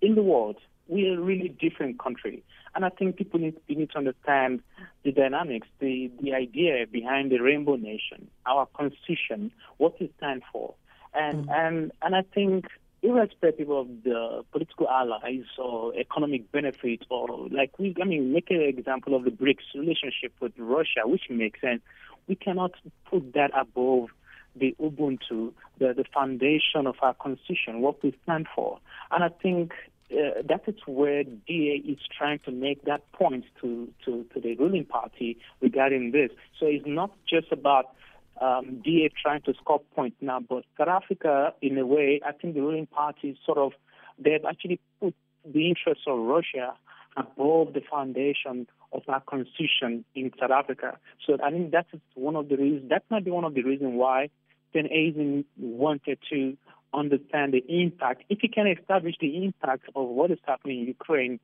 in 0.00 0.14
the 0.14 0.22
world. 0.22 0.56
We're 0.86 1.18
a 1.18 1.22
really 1.22 1.48
different 1.48 1.98
country. 1.98 2.42
And 2.74 2.84
I 2.84 2.90
think 2.90 3.16
people 3.16 3.40
need, 3.40 3.56
need 3.68 3.90
to 3.90 3.98
understand 3.98 4.60
the 5.04 5.12
dynamics, 5.12 5.66
the, 5.80 6.10
the 6.22 6.34
idea 6.34 6.86
behind 6.90 7.30
the 7.30 7.38
Rainbow 7.38 7.76
Nation, 7.76 8.28
our 8.46 8.66
constitution, 8.66 9.50
what 9.78 9.94
it 10.00 10.12
stands 10.16 10.44
for. 10.52 10.74
And, 11.14 11.46
mm. 11.46 11.52
and, 11.52 11.92
and 12.02 12.14
I 12.14 12.22
think 12.34 12.66
irrespective 13.02 13.70
of 13.70 13.88
the 14.04 14.44
political 14.52 14.88
allies 14.88 15.44
or 15.56 15.94
economic 15.94 16.50
benefit 16.50 17.00
or 17.10 17.48
like 17.50 17.78
we 17.78 17.94
I 18.00 18.04
mean 18.04 18.32
make 18.32 18.50
an 18.50 18.60
example 18.60 19.14
of 19.14 19.24
the 19.24 19.30
BRICS 19.30 19.74
relationship 19.74 20.32
with 20.40 20.52
Russia, 20.58 21.02
which 21.04 21.22
makes 21.30 21.60
sense. 21.60 21.80
We 22.26 22.34
cannot 22.34 22.72
put 23.08 23.34
that 23.34 23.52
above 23.56 24.08
the 24.56 24.74
Ubuntu, 24.80 25.52
the, 25.78 25.94
the 25.94 26.04
foundation 26.12 26.86
of 26.86 26.96
our 27.02 27.14
constitution, 27.14 27.80
what 27.80 28.02
we 28.02 28.16
stand 28.24 28.46
for. 28.54 28.78
And 29.10 29.24
I 29.24 29.28
think 29.28 29.72
uh, 30.10 30.42
that 30.48 30.62
is 30.66 30.76
where 30.86 31.24
DA 31.24 31.82
is 31.86 31.98
trying 32.16 32.38
to 32.40 32.50
make 32.50 32.84
that 32.84 33.10
point 33.12 33.44
to, 33.60 33.88
to, 34.04 34.24
to 34.34 34.40
the 34.40 34.56
ruling 34.56 34.84
party 34.84 35.38
regarding 35.60 36.12
this. 36.12 36.30
So 36.58 36.66
it's 36.66 36.86
not 36.86 37.10
just 37.28 37.52
about 37.52 37.94
um, 38.40 38.80
DA 38.84 39.10
trying 39.20 39.42
to 39.42 39.54
score 39.54 39.80
points 39.94 40.16
now, 40.20 40.40
but 40.40 40.64
South 40.78 40.88
Africa, 40.88 41.52
in 41.60 41.76
a 41.78 41.86
way, 41.86 42.20
I 42.26 42.32
think 42.32 42.54
the 42.54 42.60
ruling 42.60 42.86
party 42.86 43.38
sort 43.44 43.58
of, 43.58 43.72
they've 44.18 44.44
actually 44.48 44.80
put 45.00 45.14
the 45.44 45.68
interests 45.68 46.04
of 46.06 46.18
Russia 46.18 46.74
above 47.16 47.74
the 47.74 47.82
foundation 47.90 48.66
of 48.92 49.02
our 49.08 49.20
constitution 49.20 50.04
in 50.14 50.30
South 50.40 50.50
Africa. 50.50 50.98
So 51.26 51.36
I 51.42 51.50
think 51.50 51.72
that 51.72 51.86
is 51.92 52.00
one 52.14 52.36
of 52.36 52.48
the 52.48 52.56
reasons, 52.56 52.90
that 52.90 53.04
might 53.10 53.24
be 53.24 53.30
one 53.30 53.44
of 53.44 53.54
the 53.54 53.62
reasons 53.62 53.92
why 53.94 54.30
Steenhuisen 54.74 55.44
wanted 55.58 56.18
to 56.30 56.56
understand 56.92 57.52
the 57.52 57.64
impact. 57.68 58.24
If 58.28 58.42
you 58.42 58.48
can 58.48 58.66
establish 58.66 59.16
the 59.20 59.44
impact 59.44 59.84
of 59.94 60.08
what 60.08 60.30
is 60.30 60.38
happening 60.46 60.80
in 60.80 60.86
Ukraine, 60.86 61.40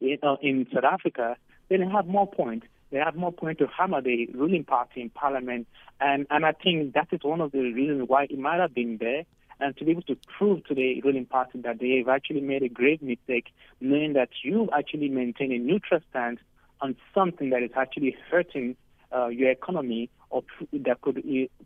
in, 0.00 0.18
uh, 0.22 0.36
in 0.42 0.66
South 0.72 0.84
Africa, 0.84 1.36
then 1.68 1.80
they 1.80 1.86
have 1.88 2.06
more 2.06 2.26
points. 2.26 2.66
They 2.90 2.98
have 2.98 3.16
more 3.16 3.32
point 3.32 3.58
to 3.58 3.66
hammer 3.66 4.00
the 4.00 4.26
ruling 4.34 4.64
party 4.64 5.02
in 5.02 5.10
parliament. 5.10 5.66
And, 6.00 6.26
and 6.30 6.46
I 6.46 6.52
think 6.52 6.94
that 6.94 7.08
is 7.12 7.20
one 7.22 7.40
of 7.40 7.52
the 7.52 7.58
reasons 7.58 8.04
why 8.08 8.24
it 8.24 8.38
might 8.38 8.60
have 8.60 8.74
been 8.74 8.98
there. 8.98 9.24
And 9.58 9.76
to 9.78 9.84
be 9.84 9.92
able 9.92 10.02
to 10.02 10.16
prove 10.38 10.64
to 10.66 10.74
the 10.74 11.00
ruling 11.00 11.24
party 11.24 11.60
that 11.62 11.78
they 11.80 11.98
have 11.98 12.08
actually 12.08 12.42
made 12.42 12.62
a 12.62 12.68
grave 12.68 13.00
mistake, 13.00 13.46
knowing 13.80 14.12
that 14.12 14.28
you 14.44 14.68
actually 14.76 15.08
maintain 15.08 15.50
a 15.50 15.58
neutral 15.58 16.00
stance 16.10 16.40
on 16.80 16.96
something 17.14 17.50
that 17.50 17.62
is 17.62 17.70
actually 17.76 18.16
hurting 18.30 18.76
uh, 19.14 19.28
your 19.28 19.50
economy 19.50 20.10
or 20.30 20.42
that 20.72 21.00
could 21.00 21.22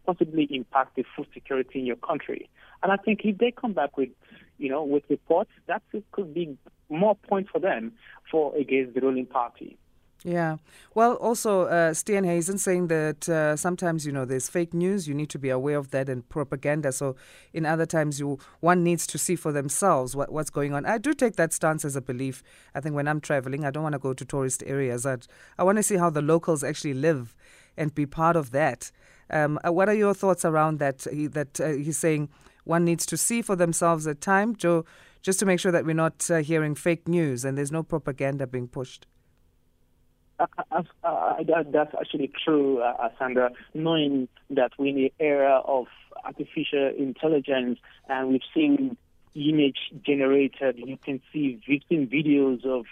possibly 0.07 0.47
impact 0.51 0.97
the 0.97 1.05
food 1.17 1.27
security 1.33 1.79
in 1.79 1.87
your 1.87 1.97
country. 1.97 2.49
And 2.83 2.93
I 2.93 2.97
think 2.97 3.21
if 3.25 3.39
they 3.39 3.51
come 3.51 3.73
back 3.73 3.97
with, 3.97 4.11
you 4.59 4.69
know, 4.69 4.85
with 4.85 5.05
reports, 5.09 5.51
that 5.67 5.83
could 6.13 6.35
be 6.35 6.57
more 6.89 7.15
points 7.15 7.51
for 7.51 7.59
them 7.59 7.93
for 8.31 8.55
against 8.57 8.95
the 8.95 9.01
ruling 9.01 9.27
party. 9.27 9.79
Yeah. 10.23 10.59
Well, 10.95 11.15
also, 11.15 11.63
uh, 11.63 11.95
Hazen 12.07 12.59
saying 12.59 12.89
that 12.89 13.27
uh, 13.27 13.57
sometimes, 13.57 14.05
you 14.05 14.13
know, 14.13 14.27
there's 14.27 14.51
fake 14.51 14.75
news. 14.75 15.09
You 15.09 15.15
need 15.15 15.31
to 15.31 15.39
be 15.39 15.49
aware 15.49 15.79
of 15.79 15.93
that 15.93 16.11
and 16.11 16.29
propaganda. 16.29 16.93
So, 16.93 17.17
in 17.55 17.65
other 17.65 17.87
times, 17.87 18.21
you 18.21 18.39
one 18.61 18.85
needs 18.85 19.07
to 19.09 19.19
see 19.19 19.35
for 19.35 19.51
themselves 19.51 20.15
what, 20.15 20.31
what's 20.31 20.51
going 20.51 20.75
on. 20.75 20.85
I 20.85 20.99
do 20.99 21.15
take 21.15 21.37
that 21.37 21.55
stance 21.55 21.87
as 21.87 21.97
a 21.97 22.03
belief. 22.03 22.43
I 22.75 22.81
think 22.81 22.95
when 22.95 23.09
I'm 23.09 23.21
traveling, 23.21 23.65
I 23.65 23.71
don't 23.71 23.83
want 23.83 23.95
to 23.95 23.99
go 23.99 24.13
to 24.13 24.25
tourist 24.25 24.63
areas. 24.67 25.07
i 25.07 25.17
I 25.59 25.65
want 25.65 25.77
to 25.79 25.83
see 25.83 25.97
how 25.97 26.11
the 26.11 26.23
locals 26.23 26.63
actually 26.63 26.95
live 26.95 27.35
and 27.77 27.95
be 27.95 28.05
part 28.05 28.37
of 28.37 28.51
that. 28.51 28.91
Um, 29.31 29.59
uh, 29.67 29.73
what 29.73 29.89
are 29.89 29.95
your 29.95 30.13
thoughts 30.13 30.45
around 30.45 30.81
that? 30.81 31.07
He, 31.11 31.29
that 31.29 31.61
uh, 31.61 31.69
he's 31.69 31.97
saying 31.97 32.29
one 32.65 32.85
needs 32.85 33.07
to 33.07 33.17
see 33.17 33.41
for 33.41 33.57
themselves 33.57 34.07
at 34.07 34.21
time, 34.21 34.55
Joe, 34.55 34.85
just 35.23 35.39
to 35.39 35.47
make 35.47 35.61
sure 35.61 35.73
that 35.73 35.87
we're 35.87 35.95
not 35.95 36.31
uh, 36.31 36.39
hearing 36.39 36.75
fake 36.75 37.09
news 37.09 37.43
and 37.45 37.57
there's 37.57 37.73
no 37.73 37.83
propaganda 37.83 38.47
being 38.47 38.69
pushed. 38.69 39.07
That, 40.41 41.67
that's 41.73 41.95
actually 42.01 42.33
true, 42.45 42.81
uh, 42.81 43.09
Sandra. 43.19 43.51
Knowing 43.75 44.29
that 44.51 44.73
we're 44.79 44.89
in 44.89 44.97
the 44.97 45.13
era 45.21 45.61
of 45.65 45.87
artificial 46.25 46.93
intelligence 46.99 47.79
and 48.09 48.29
we've 48.29 48.41
seen 48.55 48.97
image 49.35 49.79
generated, 50.05 50.79
you 50.79 50.97
can 50.97 51.21
see, 51.33 51.61
seen 51.89 52.09
videos 52.09 52.65
of, 52.65 52.87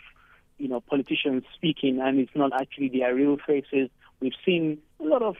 you 0.59 0.69
know, 0.69 0.81
politicians 0.81 1.45
speaking 1.55 2.00
and 2.00 2.19
it's 2.19 2.35
not 2.35 2.52
actually 2.52 2.88
their 2.88 3.14
real 3.14 3.37
faces. 3.47 3.90
We've 4.21 4.33
seen 4.45 4.78
a 5.00 5.05
lot 5.05 5.23
of 5.23 5.37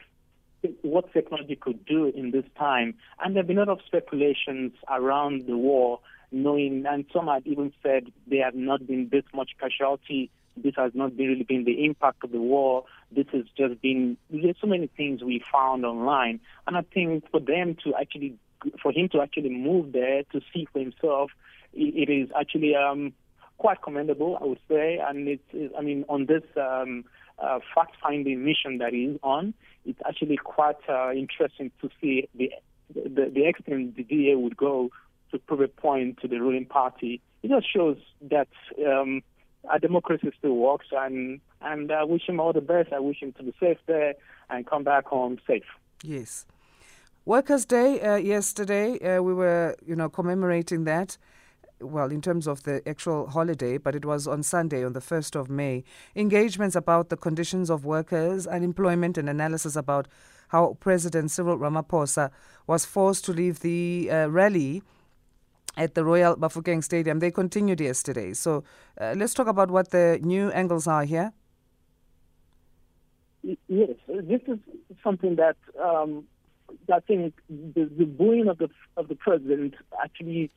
what 0.83 1.13
technology 1.13 1.57
could 1.57 1.85
do 1.85 2.07
in 2.07 2.31
this 2.31 2.45
time, 2.59 2.95
and 3.21 3.35
there 3.35 3.43
have 3.43 3.47
been 3.47 3.59
a 3.59 3.65
lot 3.65 3.69
of 3.69 3.81
speculations 3.87 4.73
around 4.91 5.47
the 5.47 5.57
war, 5.57 6.01
knowing, 6.33 6.85
and 6.87 7.05
some 7.13 7.29
have 7.29 7.47
even 7.47 7.73
said 7.83 8.11
there 8.27 8.45
have 8.45 8.55
not 8.55 8.87
been 8.87 9.09
this 9.11 9.25
much 9.33 9.51
casualty. 9.61 10.31
This 10.63 10.75
has 10.77 10.93
not 10.95 11.17
really 11.17 11.43
been 11.43 11.65
the 11.65 11.85
impact 11.85 12.25
of 12.25 12.33
the 12.33 12.41
war. 12.41 12.85
This 13.11 13.27
has 13.33 13.45
just 13.57 13.81
been 13.81 14.17
there's 14.31 14.57
so 14.61 14.67
many 14.67 14.89
things 14.89 15.23
we 15.23 15.43
found 15.53 15.85
online, 15.85 16.41
and 16.67 16.77
I 16.77 16.83
think 16.83 17.31
for 17.31 17.41
them 17.41 17.77
to 17.85 17.95
actually, 17.95 18.37
for 18.83 18.93
him 18.93 19.09
to 19.11 19.21
actually 19.21 19.51
move 19.51 19.93
there 19.93 20.23
to 20.33 20.41
see 20.53 20.67
for 20.73 20.79
himself, 20.79 21.31
it, 21.73 22.09
it 22.09 22.13
is 22.13 22.29
actually 22.39 22.75
um, 22.75 23.13
quite 23.59 23.83
commendable, 23.83 24.39
I 24.41 24.45
would 24.45 24.61
say, 24.69 24.99
and 24.99 25.29
it's, 25.29 25.75
I 25.77 25.83
mean, 25.83 26.05
on 26.09 26.27
this. 26.27 26.43
Um, 26.57 27.05
uh, 27.39 27.61
fact-finding 27.75 28.45
mission 28.45 28.79
that 28.79 28.93
he's 28.93 29.17
on, 29.23 29.55
it's 29.87 30.01
actually 30.07 30.37
quite 30.37 30.77
uh, 30.89 31.13
interesting 31.13 31.71
to 31.81 31.89
see 32.01 32.29
the, 32.35 32.53
the, 32.93 33.31
the 33.33 33.47
extent 33.47 33.97
the 33.97 34.03
DA 34.03 34.35
would 34.35 34.57
go 34.57 34.91
to 35.31 35.39
prove 35.39 35.61
a 35.61 35.69
point 35.69 36.19
to 36.21 36.29
the 36.29 36.39
ruling 36.39 36.65
party. 36.67 37.21
It 37.43 37.49
just 37.49 37.73
shows 37.73 37.97
that 38.23 38.49
um, 38.87 39.23
our 39.65 39.79
democracy 39.79 40.31
still 40.39 40.57
works, 40.57 40.87
and 40.93 41.41
and 41.61 41.91
I 41.91 42.05
wish 42.05 42.29
him 42.29 42.41
all 42.41 42.53
the 42.53 42.61
best. 42.61 42.93
I 42.93 43.01
wish 43.01 43.23
him 43.23 43.33
to 43.33 43.43
be 43.43 43.53
safe 43.59 43.79
there 43.87 44.15
and 44.51 44.67
come 44.67 44.85
back 44.85 45.07
home 45.07 45.39
safe. 45.47 45.65
Yes. 46.03 46.47
Workers' 47.25 47.67
Day 47.67 48.01
uh, 48.01 48.17
yesterday, 48.17 48.99
uh, 49.01 49.23
we 49.23 49.35
were, 49.35 49.77
you 49.85 49.95
know, 49.95 50.09
commemorating 50.09 50.85
that 50.85 51.19
well, 51.81 52.11
in 52.11 52.21
terms 52.21 52.47
of 52.47 52.63
the 52.65 52.87
actual 52.89 53.29
holiday, 53.29 53.79
but 53.79 53.95
it 53.95 54.05
was 54.05 54.27
on 54.27 54.43
Sunday, 54.43 54.85
on 54.85 54.93
the 54.93 55.01
1st 55.01 55.37
of 55.37 55.49
May. 55.49 55.85
Engagements 56.17 56.75
about 56.75 57.09
the 57.09 57.17
conditions 57.17 57.71
of 57.71 57.85
workers, 57.85 58.47
unemployment, 58.47 59.19
and 59.19 59.29
analysis 59.29 59.77
about 59.77 60.09
how 60.49 60.77
President 60.81 61.31
Cyril 61.31 61.59
Ramaphosa 61.59 62.31
was 62.67 62.85
forced 62.85 63.25
to 63.27 63.33
leave 63.33 63.61
the 63.61 64.09
uh, 64.11 64.27
rally 64.29 64.83
at 65.79 65.95
the 65.95 66.05
Royal 66.05 66.37
Bafokeng 66.37 66.83
Stadium. 66.85 67.21
They 67.21 67.31
continued 67.31 67.81
yesterday. 67.81 68.35
So 68.35 68.65
uh, 69.01 69.15
let's 69.17 69.33
talk 69.33 69.47
about 69.47 69.71
what 69.71 69.91
the 69.91 70.19
new 70.23 70.51
angles 70.51 70.87
are 70.87 71.05
here. 71.05 71.33
Yes, 73.69 73.97
this 74.09 74.43
is 74.47 74.59
something 75.03 75.37
that 75.37 75.57
um, 75.83 76.25
I 76.93 77.01
think 77.01 77.35
the, 77.49 77.85
the 77.85 78.05
booing 78.05 78.49
of 78.49 78.59
the 78.59 78.69
of 78.97 79.09
the 79.09 79.15
president 79.15 79.75
actually 80.03 80.51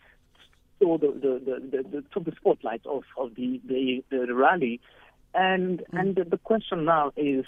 stole 0.82 0.98
the, 0.98 1.08
the, 1.08 1.34
the, 1.46 1.84
the, 1.84 2.04
took 2.12 2.26
the 2.26 2.34
spotlight 2.36 2.86
of, 2.86 3.04
of 3.18 3.36
the, 3.36 3.62
the, 3.68 4.04
the 4.10 4.34
rally. 4.34 4.82
And, 5.34 5.80
mm 5.80 6.00
and 6.00 6.16
the, 6.16 6.24
the 6.26 6.38
question 6.38 6.86
now 6.86 7.14
is, 7.16 7.46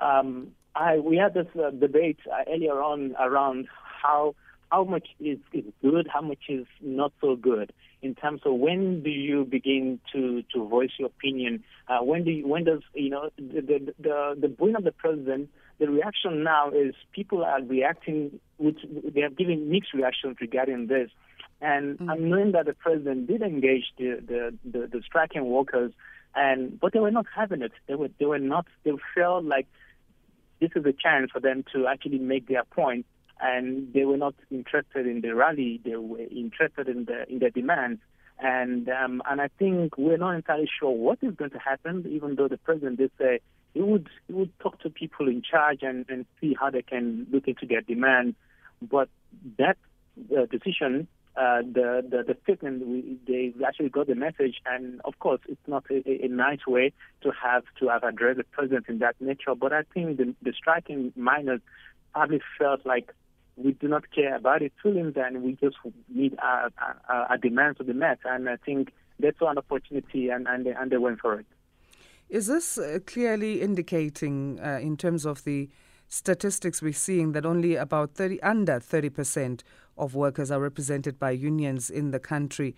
um, 0.00 0.52
I, 0.74 0.98
we 0.98 1.16
had 1.16 1.34
this 1.34 1.48
uh, 1.60 1.70
debate 1.70 2.20
uh, 2.32 2.44
earlier 2.48 2.80
on 2.80 3.16
around 3.18 3.66
how 4.02 4.34
how 4.70 4.84
much 4.84 5.08
is, 5.20 5.38
is 5.52 5.64
good, 5.82 6.08
how 6.12 6.20
much 6.20 6.44
is 6.48 6.66
not 6.80 7.12
so 7.20 7.36
good. 7.36 7.72
in 8.00 8.14
terms 8.14 8.42
of 8.44 8.54
when 8.54 9.02
do 9.02 9.10
you 9.10 9.44
begin 9.44 9.98
to, 10.12 10.42
to 10.54 10.68
voice 10.68 10.90
your 10.98 11.08
opinion? 11.08 11.64
Uh, 11.88 11.98
when 11.98 12.24
do 12.24 12.30
you, 12.30 12.46
when 12.46 12.64
does 12.64 12.80
you 12.94 13.10
know 13.10 13.30
the 13.36 13.60
the 13.60 13.94
the, 13.98 14.38
the 14.40 14.48
point 14.48 14.76
of 14.76 14.84
the 14.84 14.92
president? 14.92 15.50
The 15.78 15.88
reaction 15.88 16.42
now 16.42 16.70
is 16.70 16.94
people 17.12 17.44
are 17.44 17.62
reacting 17.62 18.40
which 18.58 18.78
they 19.14 19.22
are 19.22 19.30
giving 19.30 19.70
mixed 19.70 19.94
reactions 19.94 20.36
regarding 20.40 20.86
this, 20.88 21.10
and 21.60 21.98
mm-hmm. 21.98 22.10
I'm 22.10 22.28
knowing 22.28 22.52
that 22.52 22.66
the 22.66 22.74
president 22.74 23.26
did 23.26 23.42
engage 23.42 23.84
the 23.98 24.20
the, 24.24 24.54
the, 24.64 24.86
the 24.86 25.02
striking 25.04 25.46
workers, 25.46 25.92
and 26.34 26.78
but 26.78 26.92
they 26.92 27.00
were 27.00 27.10
not 27.10 27.26
having 27.34 27.62
it. 27.62 27.72
They 27.88 27.94
were 27.94 28.08
they 28.18 28.26
were 28.26 28.38
not. 28.38 28.66
They 28.84 28.92
felt 29.14 29.44
like 29.44 29.66
this 30.60 30.70
is 30.76 30.84
a 30.84 30.92
chance 30.92 31.30
for 31.32 31.40
them 31.40 31.64
to 31.72 31.86
actually 31.86 32.18
make 32.18 32.48
their 32.48 32.64
point 32.64 33.06
and 33.40 33.92
they 33.92 34.04
were 34.04 34.16
not 34.16 34.34
interested 34.50 35.06
in 35.06 35.20
the 35.20 35.34
rally. 35.34 35.80
They 35.84 35.96
were 35.96 36.20
interested 36.20 36.88
in 36.88 37.04
the 37.04 37.28
in 37.30 37.38
the 37.38 37.50
demands. 37.50 38.00
And 38.40 38.88
um, 38.88 39.22
and 39.28 39.40
I 39.40 39.48
think 39.58 39.98
we're 39.98 40.16
not 40.16 40.34
entirely 40.34 40.68
sure 40.78 40.90
what 40.90 41.18
is 41.22 41.34
going 41.34 41.50
to 41.50 41.58
happen, 41.58 42.04
even 42.08 42.36
though 42.36 42.48
the 42.48 42.58
president 42.58 42.98
did 42.98 43.10
say 43.18 43.40
he 43.74 43.80
would 43.80 44.08
he 44.26 44.32
would 44.32 44.56
talk 44.60 44.80
to 44.80 44.90
people 44.90 45.28
in 45.28 45.42
charge 45.42 45.82
and, 45.82 46.04
and 46.08 46.26
see 46.40 46.54
how 46.58 46.70
they 46.70 46.82
can 46.82 47.26
look 47.32 47.48
into 47.48 47.66
their 47.66 47.80
demands. 47.80 48.36
But 48.80 49.08
that 49.58 49.76
uh, 50.36 50.46
decision, 50.46 51.08
uh, 51.36 51.62
the, 51.62 52.04
the 52.08 52.24
the 52.26 52.36
statement, 52.44 53.26
they 53.26 53.52
actually 53.66 53.88
got 53.88 54.06
the 54.06 54.14
message, 54.14 54.60
and 54.66 55.00
of 55.04 55.18
course, 55.18 55.40
it's 55.48 55.66
not 55.66 55.84
a, 55.90 56.24
a, 56.24 56.28
nice 56.28 56.66
way 56.66 56.92
to 57.22 57.30
have 57.30 57.64
to 57.80 57.88
have 57.88 58.04
addressed 58.04 58.38
the 58.38 58.44
president 58.44 58.86
in 58.88 58.98
that 59.00 59.16
nature. 59.20 59.54
But 59.54 59.72
I 59.72 59.82
think 59.94 60.16
the, 60.16 60.34
the 60.42 60.52
striking 60.52 61.12
miners 61.16 61.60
probably 62.12 62.40
felt 62.58 62.86
like 62.86 63.12
we 63.58 63.72
do 63.72 63.88
not 63.88 64.10
care 64.10 64.36
about 64.36 64.62
it 64.62 64.72
feelings 64.82 65.14
and 65.16 65.42
we 65.42 65.52
just 65.52 65.76
need 66.08 66.36
our 66.40 67.38
demands 67.38 67.78
to 67.78 67.84
be 67.84 67.92
met. 67.92 68.18
And 68.24 68.48
I 68.48 68.56
think 68.56 68.92
that's 69.18 69.36
an 69.40 69.58
opportunity 69.58 70.28
and, 70.30 70.46
and, 70.46 70.64
they, 70.64 70.70
and 70.70 70.90
they 70.90 70.96
went 70.96 71.20
for 71.20 71.40
it. 71.40 71.46
Is 72.28 72.46
this 72.46 72.78
uh, 72.78 72.98
clearly 73.06 73.60
indicating, 73.60 74.60
uh, 74.60 74.78
in 74.80 74.96
terms 74.96 75.24
of 75.24 75.44
the 75.44 75.68
statistics 76.08 76.80
we're 76.80 76.92
seeing, 76.92 77.32
that 77.32 77.44
only 77.44 77.74
about 77.74 78.14
30, 78.14 78.40
under 78.42 78.78
30% 78.78 79.62
of 79.96 80.14
workers 80.14 80.50
are 80.50 80.60
represented 80.60 81.18
by 81.18 81.30
unions 81.30 81.90
in 81.90 82.10
the 82.10 82.20
country? 82.20 82.76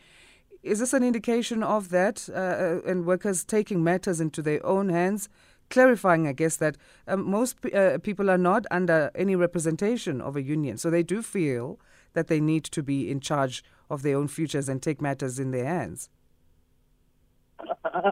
Is 0.63 0.79
this 0.79 0.93
an 0.93 1.03
indication 1.03 1.63
of 1.63 1.89
that 1.89 2.29
uh, 2.31 2.35
uh 2.35 2.81
and 2.87 3.07
workers 3.07 3.45
taking 3.45 3.83
matters 3.83 4.21
into 4.21 4.43
their 4.43 4.65
own 4.65 4.91
hands 4.91 5.29
clarifying, 5.71 6.27
I 6.27 6.33
guess, 6.33 6.57
that 6.57 6.77
um, 7.07 7.31
most 7.31 7.65
uh, 7.67 7.99
people 7.99 8.31
are 8.31 8.39
not 8.39 8.67
under 8.71 9.11
any 9.15 9.37
representation 9.37 10.21
of 10.21 10.37
a 10.37 10.43
union. 10.43 10.77
So 10.77 10.91
they 10.91 11.03
do 11.03 11.23
feel 11.23 11.79
that 12.13 12.27
they 12.27 12.41
need 12.41 12.65
to 12.65 12.83
be 12.83 13.11
in 13.11 13.21
charge 13.21 13.65
of 13.89 14.03
their 14.03 14.17
own 14.17 14.29
futures 14.29 14.69
and 14.69 14.83
take 14.83 15.01
matters 15.01 15.39
in 15.39 15.53
their 15.53 15.65
hands. 15.67 16.11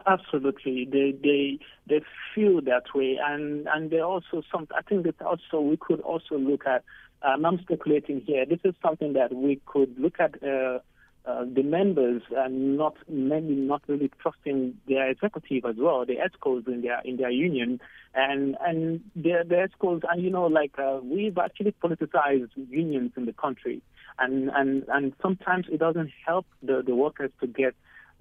Absolutely, 0.05 0.87
they 0.91 1.11
they 1.23 1.59
they 1.87 2.01
feel 2.35 2.61
that 2.61 2.83
way, 2.93 3.17
and 3.23 3.67
and 3.67 3.89
they 3.89 3.99
also 3.99 4.43
some. 4.51 4.67
I 4.75 4.81
think 4.83 5.05
that 5.05 5.19
also 5.21 5.59
we 5.59 5.77
could 5.77 6.01
also 6.01 6.37
look 6.37 6.65
at. 6.67 6.83
Um, 7.21 7.45
I'm 7.45 7.59
speculating 7.59 8.21
here. 8.21 8.45
This 8.45 8.59
is 8.63 8.75
something 8.81 9.13
that 9.13 9.33
we 9.33 9.59
could 9.65 9.99
look 9.99 10.19
at. 10.19 10.41
Uh, 10.43 10.79
uh, 11.29 11.45
the 11.45 11.61
members 11.63 12.23
are 12.35 12.49
not 12.49 12.95
maybe 13.07 13.53
not 13.53 13.81
really 13.87 14.09
trusting 14.21 14.75
their 14.87 15.09
executive 15.09 15.65
as 15.65 15.75
well, 15.77 16.05
the 16.05 16.15
EXCOs 16.15 16.67
in 16.67 16.81
their 16.81 17.01
in 17.01 17.17
their 17.17 17.29
union, 17.29 17.79
and 18.15 18.57
and 18.61 19.01
the 19.15 19.43
the 19.47 19.69
and 20.09 20.23
you 20.23 20.29
know 20.29 20.47
like 20.47 20.77
uh, 20.79 20.99
we've 21.03 21.37
actually 21.37 21.73
politicized 21.83 22.49
unions 22.55 23.11
in 23.15 23.25
the 23.25 23.33
country, 23.33 23.81
and 24.17 24.49
and 24.49 24.85
and 24.87 25.13
sometimes 25.21 25.67
it 25.71 25.79
doesn't 25.79 26.11
help 26.25 26.47
the 26.63 26.81
the 26.85 26.95
workers 26.95 27.31
to 27.41 27.47
get 27.47 27.75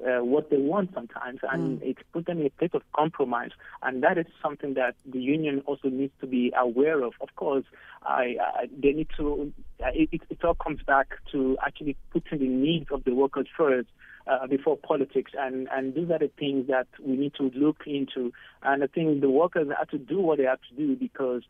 uh, 0.06 0.24
what 0.24 0.50
they 0.50 0.56
want 0.56 0.90
sometimes, 0.94 1.40
and 1.50 1.80
mm. 1.80 1.82
it's 1.82 2.00
put 2.12 2.26
them 2.26 2.40
in 2.40 2.46
a 2.46 2.50
place 2.50 2.70
of 2.74 2.82
compromise. 2.94 3.50
And 3.82 4.02
that 4.02 4.18
is 4.18 4.26
something 4.42 4.74
that 4.74 4.94
the 5.04 5.20
union 5.20 5.62
also 5.66 5.88
needs 5.88 6.12
to 6.20 6.26
be 6.26 6.52
aware 6.56 7.02
of. 7.02 7.14
Of 7.20 7.34
course, 7.37 7.64
I, 8.02 8.37
I, 8.40 8.68
they 8.76 8.92
need 8.92 9.08
to. 9.16 9.52
Uh, 9.82 9.88
it, 9.94 10.22
it 10.30 10.44
all 10.44 10.54
comes 10.54 10.82
back 10.82 11.14
to 11.32 11.56
actually 11.64 11.96
putting 12.12 12.38
the 12.38 12.48
needs 12.48 12.87
of 12.92 13.04
the 13.04 13.14
workers 13.14 13.46
first. 13.56 13.88
Uh, 14.26 14.46
before 14.46 14.76
politics, 14.76 15.32
and 15.38 15.68
and 15.72 15.94
these 15.94 16.11
are 16.11 16.18
the 16.18 16.30
things 16.38 16.66
that 16.66 16.87
we 17.02 17.16
need 17.16 17.32
to 17.32 17.50
look 17.54 17.78
into. 17.87 18.30
And 18.62 18.84
I 18.84 18.87
think 18.87 19.22
the 19.22 19.30
workers 19.30 19.68
have 19.78 19.88
to 19.88 19.96
do 19.96 20.20
what 20.20 20.37
they 20.37 20.44
have 20.44 20.61
to 20.68 20.74
do 20.76 20.96
because 20.96 21.44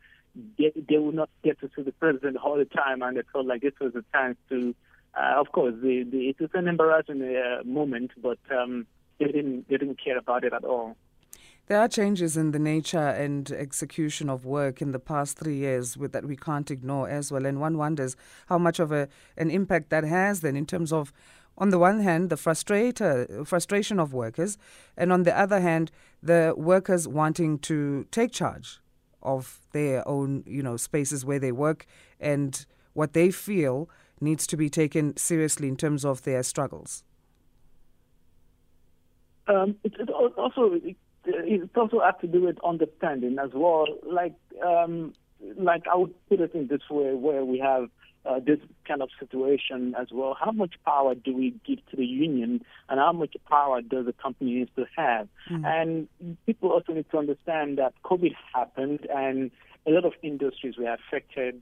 they, 0.57 0.71
they 0.87 0.97
will 0.97 1.11
not 1.11 1.29
get 1.43 1.59
to 1.59 1.69
see 1.75 1.81
the 1.81 1.91
president 1.91 2.37
all 2.37 2.57
the 2.57 2.63
time, 2.63 3.01
and 3.01 3.17
they 3.17 3.23
felt 3.33 3.47
like 3.47 3.63
this 3.63 3.73
was 3.81 3.95
a 3.95 4.03
chance 4.15 4.37
to 4.47 4.73
of 5.15 5.51
course, 5.51 5.73
the, 5.81 6.03
the, 6.03 6.35
an 6.53 6.67
embarrassing 6.67 7.21
uh, 7.21 7.63
moment, 7.63 8.11
but 8.21 8.39
um, 8.51 8.85
they 9.19 9.25
didn't 9.25 9.67
they 9.69 9.77
didn't 9.77 9.99
care 10.03 10.17
about 10.17 10.43
it 10.43 10.53
at 10.53 10.63
all. 10.63 10.95
There 11.67 11.79
are 11.79 11.87
changes 11.87 12.35
in 12.35 12.49
the 12.49 12.57
nature 12.57 12.97
and 12.97 13.51
execution 13.51 14.27
of 14.27 14.43
work 14.43 14.81
in 14.81 14.91
the 14.91 14.97
past 14.97 15.37
three 15.37 15.57
years 15.57 15.95
that 16.01 16.25
we 16.25 16.35
can't 16.35 16.71
ignore 16.71 17.07
as 17.07 17.31
well. 17.31 17.45
And 17.45 17.59
one 17.59 17.77
wonders 17.77 18.15
how 18.47 18.57
much 18.57 18.79
of 18.79 18.91
a, 18.91 19.07
an 19.37 19.51
impact 19.51 19.91
that 19.91 20.03
has 20.03 20.41
then 20.41 20.55
in 20.55 20.65
terms 20.65 20.91
of, 20.91 21.13
on 21.59 21.69
the 21.69 21.77
one 21.77 21.99
hand, 21.99 22.31
the 22.31 22.37
frustrator, 22.37 23.45
frustration 23.45 23.99
of 23.99 24.13
workers, 24.13 24.57
and 24.97 25.13
on 25.13 25.23
the 25.23 25.37
other 25.37 25.61
hand, 25.61 25.91
the 26.23 26.55
workers 26.57 27.07
wanting 27.07 27.59
to 27.59 28.07
take 28.09 28.31
charge 28.31 28.79
of 29.21 29.59
their 29.71 30.07
own, 30.07 30.43
you 30.47 30.63
know, 30.63 30.75
spaces 30.75 31.23
where 31.23 31.37
they 31.37 31.51
work 31.51 31.85
and 32.19 32.65
what 32.93 33.13
they 33.13 33.29
feel 33.29 33.89
needs 34.21 34.47
to 34.47 34.57
be 34.57 34.69
taken 34.69 35.15
seriously 35.17 35.67
in 35.67 35.75
terms 35.75 36.05
of 36.05 36.23
their 36.23 36.43
struggles? 36.43 37.03
Um, 39.47 39.75
it, 39.83 39.93
it, 39.99 40.09
also 40.09 40.73
it, 40.73 40.95
it, 41.25 41.69
also 41.75 42.01
has 42.01 42.15
to 42.21 42.27
do 42.27 42.41
with 42.41 42.57
understanding 42.63 43.37
as 43.39 43.49
well. 43.53 43.87
Like 44.03 44.35
um, 44.65 45.13
like 45.57 45.83
I 45.91 45.95
would 45.95 46.13
put 46.27 46.39
it 46.39 46.53
in 46.53 46.67
this 46.67 46.81
way, 46.89 47.13
where 47.13 47.43
we 47.43 47.59
have 47.59 47.89
uh, 48.25 48.39
this 48.39 48.59
kind 48.87 49.01
of 49.01 49.09
situation 49.19 49.95
as 49.99 50.07
well. 50.11 50.35
How 50.39 50.51
much 50.51 50.75
power 50.85 51.15
do 51.15 51.35
we 51.35 51.55
give 51.65 51.79
to 51.89 51.97
the 51.97 52.05
union, 52.05 52.61
and 52.89 52.99
how 52.99 53.11
much 53.11 53.35
power 53.49 53.81
does 53.81 54.05
the 54.05 54.13
company 54.13 54.55
need 54.55 54.69
to 54.75 54.85
have? 54.95 55.27
Mm-hmm. 55.49 55.65
And 55.65 56.37
people 56.45 56.71
also 56.71 56.93
need 56.93 57.09
to 57.11 57.17
understand 57.17 57.77
that 57.77 57.93
COVID 58.03 58.33
happened, 58.53 59.07
and 59.13 59.51
a 59.87 59.91
lot 59.91 60.05
of 60.05 60.13
industries 60.21 60.75
were 60.77 60.93
affected 60.93 61.61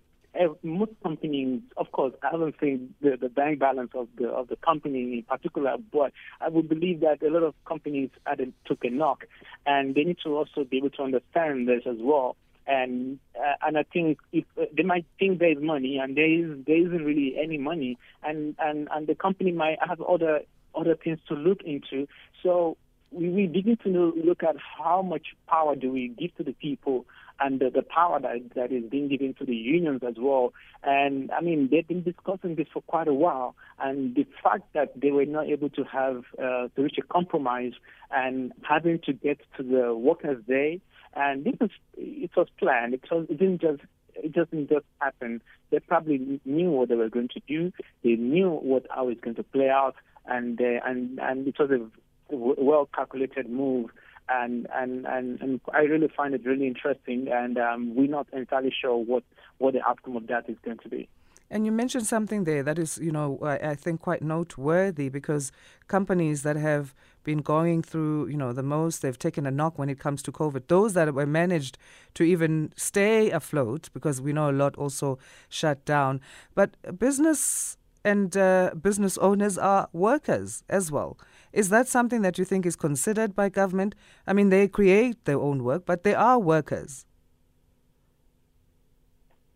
most 0.63 0.91
companies, 1.03 1.61
of 1.77 1.91
course, 1.91 2.13
I 2.23 2.29
haven't 2.31 2.55
seen 2.61 2.93
the, 3.01 3.17
the 3.19 3.29
bank 3.29 3.59
balance 3.59 3.91
of 3.95 4.07
the 4.17 4.27
of 4.29 4.47
the 4.47 4.55
company 4.57 5.01
in 5.01 5.23
particular, 5.23 5.75
but 5.91 6.11
I 6.41 6.49
would 6.49 6.69
believe 6.69 6.99
that 7.01 7.23
a 7.23 7.29
lot 7.29 7.43
of 7.43 7.53
companies 7.65 8.09
had 8.25 8.39
took 8.65 8.83
a 8.83 8.89
knock, 8.89 9.25
and 9.65 9.95
they 9.95 10.03
need 10.03 10.17
to 10.23 10.35
also 10.35 10.63
be 10.63 10.77
able 10.77 10.91
to 10.91 11.03
understand 11.03 11.67
this 11.67 11.83
as 11.85 11.97
well. 11.99 12.35
And 12.67 13.19
uh, 13.35 13.53
and 13.65 13.77
I 13.77 13.83
think 13.83 14.19
if 14.31 14.45
uh, 14.59 14.65
they 14.75 14.83
might 14.83 15.05
think 15.17 15.39
there 15.39 15.51
is 15.51 15.61
money, 15.61 15.97
and 15.97 16.15
there 16.15 16.29
is 16.29 16.65
there 16.65 16.77
isn't 16.77 17.05
really 17.05 17.35
any 17.41 17.57
money, 17.57 17.97
and 18.23 18.55
and 18.59 18.89
and 18.91 19.07
the 19.07 19.15
company 19.15 19.51
might 19.51 19.77
have 19.87 20.01
other 20.01 20.41
other 20.75 20.95
things 20.95 21.19
to 21.29 21.33
look 21.33 21.61
into. 21.63 22.07
So 22.43 22.77
we, 23.11 23.29
we 23.29 23.47
begin 23.47 23.77
to 23.83 24.13
look 24.23 24.43
at 24.43 24.55
how 24.77 25.01
much 25.01 25.27
power 25.47 25.75
do 25.75 25.91
we 25.91 26.09
give 26.09 26.35
to 26.37 26.43
the 26.43 26.53
people 26.53 27.05
and 27.39 27.59
the, 27.59 27.69
the 27.69 27.83
power 27.83 28.19
that, 28.19 28.53
that 28.55 28.71
is 28.71 28.83
being 28.89 29.07
given 29.07 29.33
to 29.35 29.45
the 29.45 29.55
unions 29.55 30.01
as 30.07 30.15
well. 30.17 30.53
And 30.83 31.31
I 31.31 31.41
mean, 31.41 31.69
they've 31.71 31.87
been 31.87 32.03
discussing 32.03 32.55
this 32.55 32.67
for 32.73 32.81
quite 32.83 33.07
a 33.07 33.13
while. 33.13 33.55
And 33.79 34.15
the 34.15 34.25
fact 34.43 34.73
that 34.73 34.99
they 34.99 35.11
were 35.11 35.25
not 35.25 35.47
able 35.47 35.69
to 35.69 35.83
have 35.83 36.23
uh, 36.39 36.67
to 36.75 36.83
reach 36.83 36.97
a 36.97 37.05
compromise 37.05 37.73
and 38.11 38.53
having 38.63 38.99
to 39.05 39.13
get 39.13 39.39
to 39.57 39.63
the 39.63 39.95
workers' 39.95 40.43
day, 40.47 40.81
and 41.15 41.43
this 41.43 41.55
is 41.61 41.69
it 41.95 42.31
was 42.35 42.47
planned. 42.57 42.93
It, 42.93 43.03
was, 43.11 43.27
it 43.29 43.37
didn't 43.37 43.61
just 43.61 43.81
it 44.15 44.33
doesn't 44.33 44.69
just 44.69 44.85
happen. 44.99 45.41
They 45.69 45.79
probably 45.79 46.39
knew 46.45 46.71
what 46.71 46.89
they 46.89 46.95
were 46.95 47.09
going 47.09 47.29
to 47.29 47.41
do. 47.47 47.71
They 48.03 48.15
knew 48.15 48.49
what 48.49 48.87
how 48.89 49.09
it's 49.09 49.21
going 49.21 49.35
to 49.35 49.43
play 49.43 49.69
out, 49.69 49.95
and 50.25 50.59
uh, 50.59 50.79
and 50.85 51.19
and 51.19 51.47
it 51.47 51.55
was 51.59 51.69
a 51.71 51.85
well 52.29 52.87
calculated 52.93 53.49
move 53.49 53.91
and 54.29 54.67
and 54.73 55.05
and, 55.05 55.41
and 55.41 55.61
I 55.73 55.81
really 55.81 56.09
find 56.15 56.33
it 56.33 56.45
really 56.45 56.67
interesting, 56.67 57.27
and 57.31 57.57
um, 57.57 57.95
we're 57.95 58.09
not 58.09 58.27
entirely 58.33 58.73
sure 58.79 58.97
what 58.97 59.23
what 59.57 59.73
the 59.73 59.87
outcome 59.87 60.15
of 60.17 60.27
that 60.27 60.49
is 60.49 60.57
going 60.63 60.79
to 60.79 60.89
be. 60.89 61.07
And 61.49 61.65
you 61.65 61.71
mentioned 61.71 62.05
something 62.05 62.43
there 62.43 62.61
that 62.63 62.77
is, 62.77 62.97
you 62.97 63.09
know, 63.09 63.39
I, 63.41 63.69
I, 63.69 63.75
think 63.75 64.01
quite 64.01 64.21
noteworthy 64.21 65.07
because 65.07 65.53
companies 65.87 66.43
that 66.43 66.57
have 66.57 66.93
been 67.23 67.37
going 67.37 67.83
through, 67.83 68.27
you 68.27 68.35
know, 68.35 68.51
the 68.51 68.63
most, 68.63 69.01
they've 69.01 69.17
taken 69.17 69.45
a 69.47 69.51
knock 69.51 69.79
when 69.79 69.89
it 69.89 69.97
comes 69.97 70.21
to 70.23 70.31
COVID. 70.33 70.67
Those 70.67 70.91
that 70.93 71.13
were 71.13 71.25
managed 71.25 71.77
to 72.15 72.23
even 72.23 72.73
stay 72.75 73.31
afloat, 73.31 73.89
because 73.93 74.19
we 74.19 74.33
know 74.33 74.49
a 74.49 74.51
lot 74.51 74.75
also 74.75 75.19
shut 75.47 75.85
down. 75.85 76.19
But 76.53 76.99
business 76.99 77.76
and 78.07 78.37
uh, 78.37 78.71
business 78.81 79.17
owners 79.17 79.57
are 79.57 79.89
workers 79.91 80.63
as 80.69 80.91
well. 80.91 81.17
Is 81.51 81.67
that 81.69 81.87
something 81.89 82.21
that 82.21 82.37
you 82.37 82.45
think 82.45 82.65
is 82.65 82.77
considered 82.77 83.35
by 83.35 83.49
government? 83.49 83.95
I 84.25 84.31
mean, 84.31 84.49
they 84.49 84.67
create 84.69 85.25
their 85.25 85.39
own 85.39 85.63
work, 85.63 85.85
but 85.85 86.03
they 86.05 86.15
are 86.15 86.39
workers. 86.39 87.05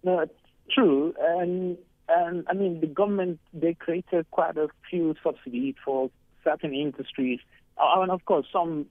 No, 0.04 0.26
true. 0.70 1.14
And 1.20 1.78
and 2.10 2.44
I 2.50 2.54
mean, 2.54 2.82
the 2.82 2.88
government 2.88 3.40
they 3.54 3.74
created 3.74 4.26
quite 4.32 4.58
a 4.58 4.68
few 4.90 5.16
subsidies 5.24 5.76
for 5.86 6.10
certain 6.44 6.74
industries, 6.74 7.40
uh, 7.78 8.02
and 8.02 8.12
of 8.12 8.26
course, 8.26 8.48
some 8.52 8.88